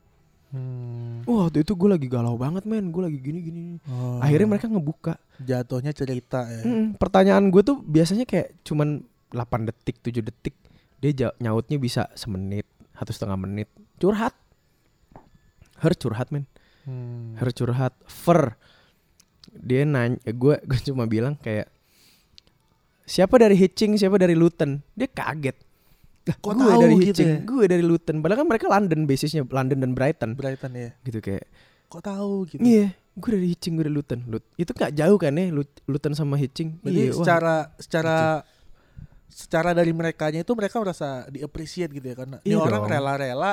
[0.52, 1.24] Hmm.
[1.24, 2.92] Wah, waktu itu gue lagi galau banget men.
[2.92, 3.62] Gue lagi gini gini.
[3.88, 4.20] Oh.
[4.20, 5.16] Akhirnya mereka ngebuka.
[5.42, 6.62] jatuhnya cerita ya.
[6.62, 9.02] Mm, pertanyaan gue tuh biasanya kayak cuman
[9.32, 10.54] 8 detik, 7 detik.
[11.02, 13.66] Dia nyautnya bisa semenit, satu setengah menit.
[13.98, 14.36] Curhat.
[15.82, 16.46] Her curhat men.
[16.84, 17.34] Hmm.
[17.40, 17.96] Her curhat.
[18.06, 18.54] Fer.
[19.50, 21.71] Dia nanya, gue gue cuma bilang kayak
[23.12, 24.80] siapa dari Hitching, siapa dari Luton.
[24.94, 25.56] Dia kaget.
[26.22, 27.38] Kok gue tahu dari gitu Hitching, ya?
[27.42, 28.16] gue dari Luton.
[28.18, 30.30] Padahal kan mereka London basisnya, London dan Brighton.
[30.32, 30.90] Brighton ya.
[31.02, 31.44] Gitu kayak,
[31.90, 32.62] Kok tahu gitu.
[32.62, 34.20] iya, gue dari Hitching, gue dari Luton.
[34.24, 36.78] Lut, itu gak jauh kan ya, Lut, Luton sama Hitching.
[36.78, 37.16] Berarti Iya, wah.
[37.20, 38.16] secara secara
[39.26, 43.52] secara dari merekanya itu mereka merasa di-appreciate gitu ya karena ini Iya orang rela-rela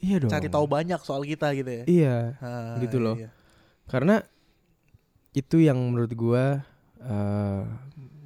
[0.00, 0.32] iya dong.
[0.32, 1.84] cari tahu banyak soal kita gitu ya.
[1.84, 3.14] Iya, Ah, gitu loh.
[3.14, 3.28] iya.
[3.84, 4.24] karena
[5.32, 6.44] itu yang menurut gue
[6.98, 7.62] eh,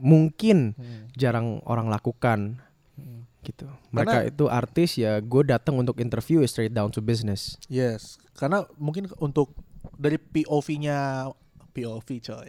[0.03, 1.07] mungkin Hmm.
[1.15, 2.59] jarang orang lakukan
[2.93, 3.25] Hmm.
[3.41, 3.71] gitu.
[3.89, 7.55] Mereka Karena- itu artis ya, gue datang untuk interview straight down to business.
[7.67, 9.55] Yes, karena mungkin untuk
[9.95, 11.31] dari POV-nya
[11.73, 12.47] POV coy.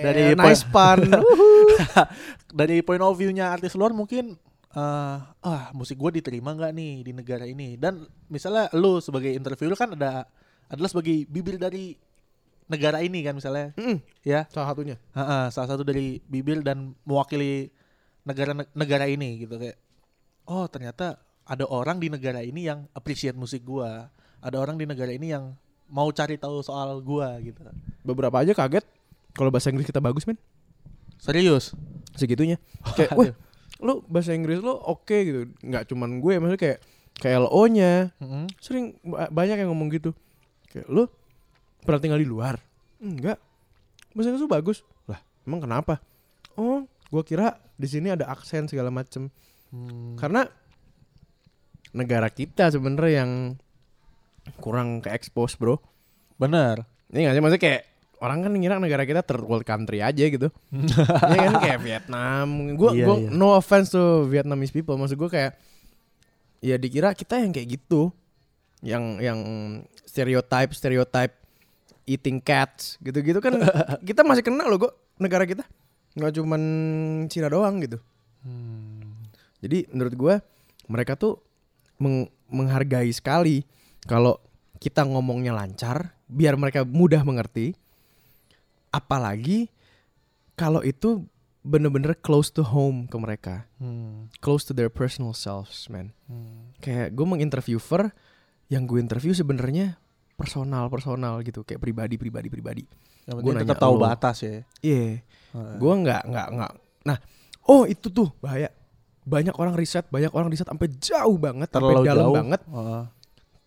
[0.00, 1.04] Dari nice pun.
[2.52, 4.36] dari point of view-nya artis luar mungkin
[4.72, 9.76] eh, ah musik gue diterima nggak nih di negara ini dan misalnya lu sebagai interviewer
[9.76, 10.24] kan ada
[10.68, 11.92] adalah sebagai bibir dari
[12.66, 14.96] negara ini kan misalnya Mm, ya salah satunya.
[15.12, 17.68] Ha-ha, salah satu dari bibir dan mewakili
[18.22, 19.76] negara negara ini gitu kayak
[20.44, 24.06] oh ternyata ada orang di negara ini yang appreciate musik gua
[24.38, 25.54] ada orang di negara ini yang
[25.86, 27.58] mau cari tahu soal gua gitu
[28.02, 28.86] Beberapa aja kaget
[29.32, 30.38] kalau bahasa Inggris kita bagus men
[31.18, 31.74] serius
[32.12, 32.58] segitunya.
[32.98, 33.30] Kayak, wah,
[33.80, 35.40] lu bahasa Inggris lu oke gitu.
[35.62, 36.78] Nggak cuman gue, maksudnya kayak
[37.16, 38.44] kayak LO-nya Mm-mm.
[38.58, 40.10] sering ba- banyak yang ngomong gitu.
[40.68, 41.02] Kayak lu
[41.82, 42.58] pernah tinggal di luar?
[43.02, 43.38] Enggak.
[44.14, 44.78] Bahasa Inggris bagus.
[45.10, 45.98] Lah, emang kenapa?
[46.54, 49.32] Oh, gua kira di sini ada aksen segala macem.
[49.72, 50.14] Hmm.
[50.20, 50.46] Karena
[51.92, 53.32] negara kita sebenarnya yang
[54.58, 55.78] kurang ke expose, Bro.
[56.40, 57.82] bener Ini gak sih maksudnya kayak
[58.18, 60.48] orang kan ngira negara kita third world country aja gitu.
[61.30, 62.46] Iya kan kayak Vietnam.
[62.78, 63.28] Gua Iya, gua iya.
[63.30, 64.96] no offense to Vietnamese people.
[64.96, 65.52] Maksud gua kayak
[66.62, 68.10] ya dikira kita yang kayak gitu.
[68.82, 69.40] Yang yang
[70.06, 71.34] stereotype stereotype
[72.04, 73.56] eating cats gitu-gitu kan
[74.08, 75.62] kita masih kena loh kok negara kita.
[76.12, 76.62] Nggak cuman
[77.28, 77.98] Cina doang gitu.
[78.42, 79.16] Hmm.
[79.62, 80.34] Jadi menurut gua
[80.90, 81.38] mereka tuh
[81.96, 83.62] meng- menghargai sekali
[84.04, 84.36] kalau
[84.76, 87.78] kita ngomongnya lancar biar mereka mudah mengerti.
[88.90, 89.72] Apalagi
[90.52, 91.24] kalau itu
[91.62, 94.26] bener-bener close to home ke mereka, Hmm.
[94.42, 96.10] close to their personal selves, man.
[96.26, 96.74] Hmm.
[96.82, 98.10] Kayak gue menginterviewer
[98.66, 100.01] yang gue interview sebenarnya
[100.42, 102.82] personal personal gitu, kayak pribadi pribadi pribadi.
[103.22, 105.22] Nanya tetap tahu batas ya Iya,
[105.54, 105.74] Heeh.
[105.78, 106.72] gue nggak nggak nggak.
[107.06, 107.16] Nah,
[107.70, 108.66] oh itu tuh bahaya.
[109.22, 112.60] Banyak orang riset, banyak orang riset sampai jauh banget, sampai dalam jauh banget.
[112.66, 113.02] Heeh.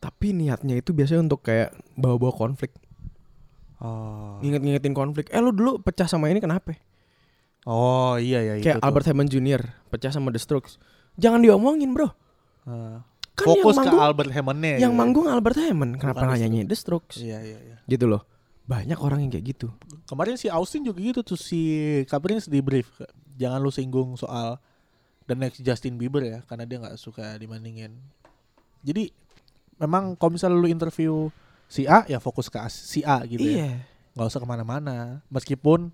[0.03, 2.75] Tapi niatnya itu biasanya untuk kayak bawa-bawa konflik,
[3.79, 5.31] oh nginget-ngingetin konflik.
[5.31, 6.75] Eh lu dulu pecah sama ini kenapa?
[7.65, 8.85] oh iya ya Kayak itu.
[8.85, 9.61] Albert Hammond Jr.
[9.89, 10.77] pecah sama The Strokes.
[11.17, 12.11] Jangan diomongin bro.
[13.35, 15.01] Kan fokus yang ke manggung, Albert Hammond-nya yang gitu.
[15.03, 15.91] manggung Albert Hammond.
[15.99, 17.19] Kenapa Bukan nyanyi The Strokes?
[17.19, 18.23] iya iya iya Gitu loh.
[18.65, 19.67] Banyak orang yang kayak gitu.
[20.07, 21.61] Kemarin si Austin juga gitu tuh si
[22.07, 22.87] Caprice di brief
[23.35, 24.57] jangan lu singgung soal
[25.27, 27.99] the next Justin Bieber ya karena dia nggak suka dibandingin.
[28.81, 29.11] Jadi
[29.77, 31.27] memang kalau misalnya lu interview
[31.67, 33.67] si A ya fokus ke si A gitu ya.
[33.67, 33.71] Iya.
[34.15, 35.19] Nggak usah ke mana-mana.
[35.27, 35.91] Meskipun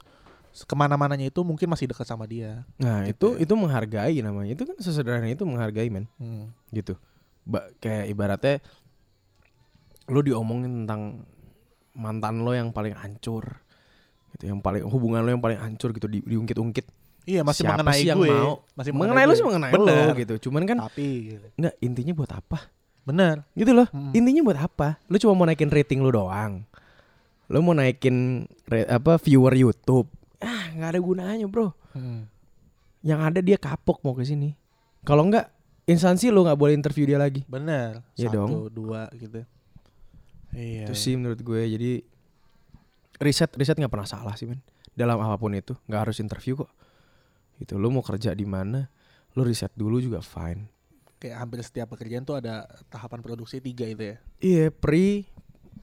[0.52, 2.68] ke mana-mananya itu mungkin masih dekat sama dia.
[2.78, 4.52] Nah Gitu itu itu menghargai namanya.
[4.54, 6.06] Itu kan sesederhana itu menghargai men.
[6.20, 6.52] Hmm.
[6.70, 6.94] Gitu.
[7.42, 8.56] Ba kayak ibaratnya
[10.08, 11.24] lu diomongin tentang
[11.94, 13.62] mantan lo yang paling hancur.
[14.36, 16.88] Gitu, yang paling hubungan lo yang paling hancur gitu di, diungkit-ungkit.
[17.22, 18.30] Iya masih Siapa mengenai sih yang gue.
[18.30, 18.66] mau?
[18.74, 20.08] Masih mengenai lo sih mengenai Bener.
[20.10, 20.34] lo gitu.
[20.50, 22.60] Cuman kan Tapi nggak intinya buat apa?
[23.02, 23.42] bener.
[23.58, 23.90] Gitu loh.
[23.90, 24.14] Hmm.
[24.14, 25.02] Intinya buat apa?
[25.10, 26.66] Lu cuma mau naikin rating lu doang.
[27.50, 30.06] Lu mau naikin re- apa viewer YouTube.
[30.38, 31.74] Ah, nggak ada gunanya, Bro.
[31.94, 32.30] Hmm.
[33.02, 34.54] Yang ada dia kapok mau ke sini.
[35.02, 35.50] Kalau enggak
[35.90, 37.46] instansi lu nggak boleh interview dia lagi.
[37.50, 38.06] Bener.
[38.18, 39.46] Iya Satu, dua gitu.
[40.52, 40.86] Iya.
[40.88, 41.62] Itu sih menurut gue.
[41.64, 41.92] Jadi
[43.22, 44.60] riset riset nggak pernah salah sih, men.
[44.92, 46.72] Dalam apa pun itu, nggak harus interview kok.
[47.62, 48.90] Itu lu mau kerja di mana,
[49.38, 50.68] lu riset dulu juga fine.
[51.22, 54.18] Kayak hampir setiap pekerjaan tuh ada tahapan produksi tiga itu ya.
[54.42, 55.30] Iya, pre,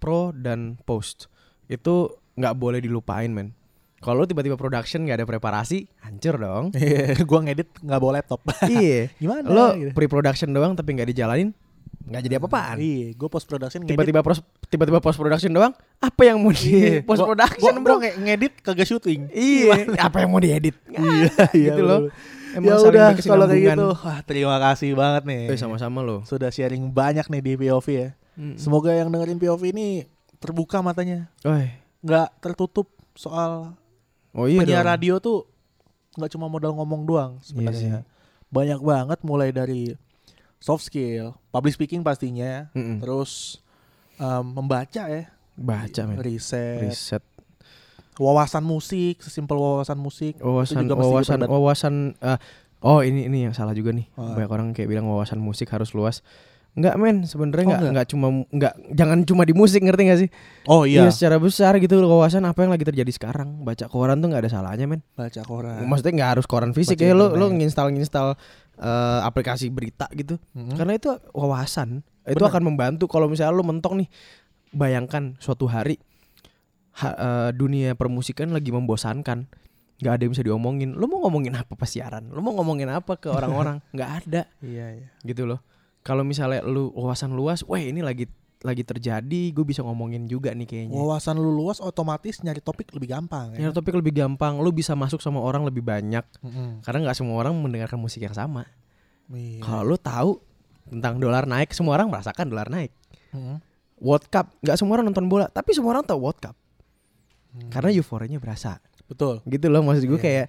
[0.03, 1.31] pro dan post.
[1.71, 3.55] Itu nggak boleh dilupain, men.
[3.99, 6.65] Kalau tiba-tiba production nggak ada preparasi, hancur dong.
[6.79, 8.41] Iya, gua ngedit nggak bawa laptop.
[8.71, 9.11] iya.
[9.17, 9.43] Gimana?
[9.45, 9.91] Lo gitu.
[9.91, 11.51] pre-production doang tapi nggak dijalanin,
[12.07, 12.77] nggak jadi apa-apaan.
[12.79, 13.83] Iya, gua post production.
[13.83, 17.91] Tiba-tiba pros, tiba-tiba post production doang, apa yang mau di Iya, post production, gua, bro?
[17.99, 19.27] gua nge- ngedit kagak syuting.
[19.35, 20.79] Iya, apa yang mau diedit?
[20.95, 22.01] Iya, iya gitu loh.
[22.49, 23.87] Emang Ya udah kalau kayak gitu.
[23.93, 25.53] Wah, terima kasih banget nih.
[25.53, 26.25] Eh, sama-sama lo.
[26.25, 28.09] Sudah sharing banyak nih di POV ya.
[28.55, 30.07] Semoga yang dengerin POV ini
[30.39, 31.75] terbuka matanya, Oi.
[32.01, 33.75] nggak tertutup soal
[34.33, 34.93] Oh iya penyiar dong.
[34.93, 35.39] radio tuh
[36.15, 37.99] nggak cuma modal ngomong doang Iya sebenarnya.
[38.49, 39.93] Banyak banget mulai dari
[40.59, 42.99] soft skill, public speaking pastinya, Mm-mm.
[42.99, 43.63] terus
[44.17, 46.19] em, membaca ya, Baca men.
[46.19, 47.23] riset, Riset.
[48.19, 50.35] wawasan musik, sesimpel wawasan musik.
[50.43, 52.39] Wawasan juga wawasan wawasan eh,
[52.79, 54.07] Oh ini ini yang salah juga nih.
[54.15, 54.35] Oh.
[54.35, 56.23] Banyak orang kayak bilang wawasan musik harus luas.
[56.73, 60.31] Enggak men, sebenarnya Oh, enggak cuma enggak jangan cuma di musik ngerti gak sih?
[60.65, 63.63] Oh iya, secara besar gitu wawasan apa yang lagi terjadi sekarang.
[63.63, 65.03] Baca koran tuh nggak ada salahnya men.
[65.13, 65.83] baca koran.
[65.83, 68.39] Maksudnya nggak harus koran fisik Baca ya lo lo nginstal nginstal
[68.79, 70.39] eh, aplikasi berita gitu.
[70.55, 70.79] Mhm.
[70.79, 72.07] Karena itu wawasan.
[72.23, 72.51] Itu Bener.
[72.53, 74.09] akan membantu kalau misalnya lo mentok nih.
[74.69, 75.99] Bayangkan suatu hari
[76.95, 79.51] ha- eh, dunia permusikan lagi membosankan.
[79.99, 80.95] nggak ada yang bisa diomongin.
[80.95, 82.31] Lo mau ngomongin apa pas siaran?
[82.31, 83.83] Lo mau ngomongin apa ke orang-orang?
[83.99, 85.07] nggak ada Iya iya.
[85.27, 85.59] gitu loh.
[86.09, 88.25] Kalau misalnya lu wawasan luas, wah ini lagi
[88.59, 90.97] lagi terjadi, gue bisa ngomongin juga nih kayaknya.
[90.97, 93.69] Wawasan lu luas otomatis nyari topik lebih gampang ya.
[93.69, 96.83] Nyari topik lebih gampang, lu bisa masuk sama orang lebih banyak Mhm.
[96.83, 98.67] karena nggak semua orang mendengarkan musik yang sama.
[99.31, 99.63] Iya.
[99.63, 100.31] Kalau lu tahu
[100.89, 102.91] tentang dolar naik, semua orang merasakan dolar naik.
[103.31, 103.63] Mhm.
[104.01, 106.57] World Cup, nggak semua orang nonton bola, tapi semua orang tahu World Cup
[107.55, 107.69] Hmm.
[107.71, 108.83] karena euforianya berasa.
[109.07, 109.39] Betul.
[109.47, 110.25] Gitu loh maksud gue Iya.
[110.25, 110.47] kayak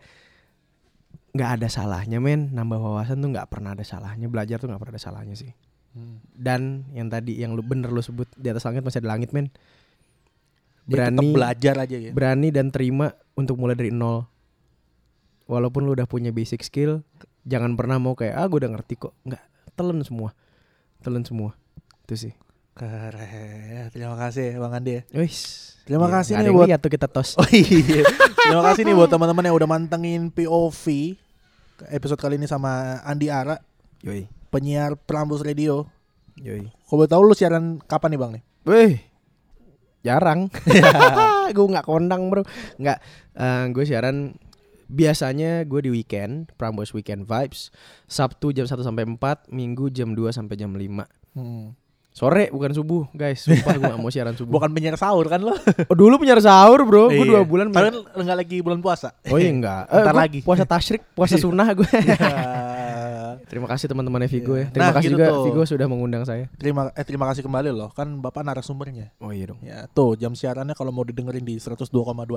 [1.40, 4.94] nggak ada salahnya men nambah wawasan tuh nggak pernah ada salahnya belajar tuh nggak pernah
[4.94, 5.56] ada salahnya sih
[5.90, 6.22] Hmm.
[6.30, 6.62] dan
[6.92, 9.50] yang tadi yang lu bener lu sebut di atas langit masih ada langit men
[10.86, 12.12] Dia tetap berani belajar aja ya.
[12.12, 14.22] berani dan terima untuk mulai dari nol
[15.46, 17.02] walaupun lu udah punya basic skill
[17.42, 19.42] jangan pernah mau kayak ah gue udah ngerti kok nggak
[19.74, 20.30] telan semua
[21.00, 21.58] telan semua
[22.04, 22.34] itu sih
[22.72, 23.90] Keren.
[23.90, 24.92] Terima kasih Bang Andi.
[24.94, 25.02] ya.
[25.12, 25.76] Wis.
[25.84, 28.08] Terima Iya, kasih nih buat- tuh kita tos Oh iya.
[28.38, 30.86] Terima kasih nih buat teman-teman yang udah mantengin POV
[31.88, 33.56] episode kali ini sama Andi Ara,
[34.04, 35.88] yoi penyiar Prambos Radio.
[36.36, 38.44] yoi Kau boleh tahu lu siaran kapan nih Bang nih?
[38.68, 38.94] Wih,
[40.04, 40.52] jarang.
[41.56, 42.44] gue nggak kondang bro.
[42.82, 42.98] Nggak.
[43.40, 44.36] eh, gue siaran
[44.90, 47.70] biasanya gue di weekend, Prambors Weekend Vibes.
[48.10, 51.06] Sabtu jam 1 sampai 4, Minggu jam 2 sampai jam 5.
[51.38, 51.78] Hmm.
[52.10, 53.40] Sore bukan subuh, guys.
[53.40, 54.52] Sumpah gue gak mau siaran subuh.
[54.52, 55.56] Bukan penyiar sahur kan lo?
[55.88, 57.08] Oh, dulu penyiar sahur, bro.
[57.08, 57.32] Gue Iya.
[57.32, 57.70] dua bulan.
[57.70, 59.14] Tapi kan enggak lagi bulan puasa.
[59.26, 59.88] Oh iya enggak.
[59.94, 60.40] Ntar gua lagi.
[60.44, 61.86] Puasa tasyrik, puasa sunnah gue.
[63.50, 64.62] Terima kasih teman-teman Vigo Iya.
[64.62, 64.66] ya.
[64.70, 65.44] Terima Nah, kasih gitu juga tuh.
[65.50, 66.46] Vigo sudah mengundang saya.
[66.54, 67.90] terima eh terima kasih kembali loh.
[67.92, 69.10] Kan Bapak narasumbernya.
[69.18, 69.58] Oh iya dong.
[69.60, 71.90] Ya, tuh jam siarannya kalau mau didengerin di 102,2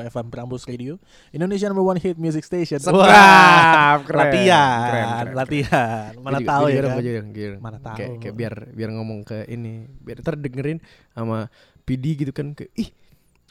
[0.03, 0.97] FM Prambos Radio,
[1.31, 2.81] Indonesia number one hit music station.
[2.81, 4.19] Sedap, keren.
[4.25, 6.11] latihan, Keren, keren, latihan.
[6.19, 6.97] Mana tahu ya kan?
[7.61, 7.97] Mana tahu.
[7.97, 10.81] Kayak, kayak biar biar ngomong ke ini, biar ntar dengerin
[11.13, 11.53] sama
[11.83, 12.89] PD gitu kan kayak ih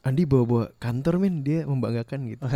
[0.02, 2.42] Andi bawa-bawa kantor men dia membanggakan gitu.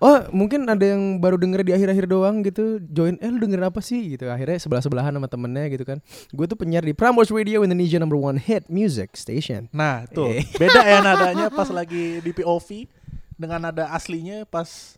[0.00, 3.84] Oh mungkin ada yang baru denger di akhir-akhir doang gitu Join, eh lu denger apa
[3.84, 6.00] sih gitu Akhirnya sebelah-sebelahan sama temennya gitu kan
[6.32, 10.32] Gue tuh penyiar di Prambors Radio Indonesia number one hit music station Nah, tuh.
[10.32, 10.40] Eh.
[10.56, 12.88] Beda ya nadanya pas lagi di POV
[13.36, 14.96] dengan nada aslinya pas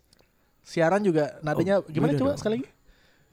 [0.63, 2.39] siaran juga nadanya Oh, gimana beda coba dong.
[2.39, 2.67] sekali lagi?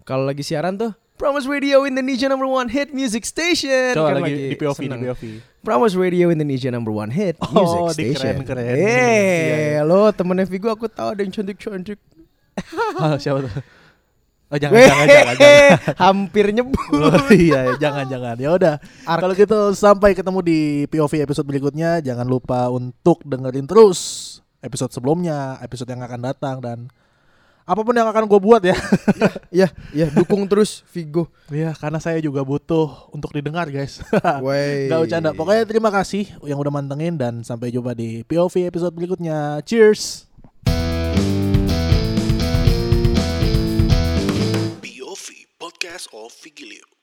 [0.03, 4.35] Kalau lagi siaran tuh Prambors Radio Indonesia number one hit music station Coba Kan lagi
[4.51, 5.01] di POV seneng.
[5.01, 5.23] di POV.
[5.61, 8.65] Prambors Radio Indonesia number one hit Oh, music station dikeren-keren.
[8.65, 9.81] Eh, Iya, iya.
[9.85, 12.01] lo temennya Vigo aku tahu ada yang cantik-cantik
[13.01, 13.53] Ah, siapa tuh?
[14.51, 15.71] Oh, jangan, jangan, jangan, jangan.
[15.95, 18.35] Hampir nyebut Oh, iya, iya, jangan, jangan.
[18.35, 18.75] Ya udah.
[19.07, 20.59] Kalau gitu sampai ketemu di
[20.91, 22.03] POV episode berikutnya.
[22.03, 23.99] Jangan lupa untuk dengerin terus
[24.59, 26.79] episode sebelumnya, episode yang akan datang dan
[27.67, 28.77] apa pun yang akan gue buat ya.
[29.51, 33.99] Ya, ya dukung terus Vigo Iya, karena saya juga butuh untuk didengar, guys.
[34.47, 34.87] Wey.
[34.87, 35.31] Gak bercanda.
[35.35, 39.59] Pokoknya terima kasih yang udah mantengin dan sampai jumpa di POV episode berikutnya.
[39.67, 40.31] Cheers.
[44.79, 45.27] POV
[45.59, 47.00] Podcast of Vigilio.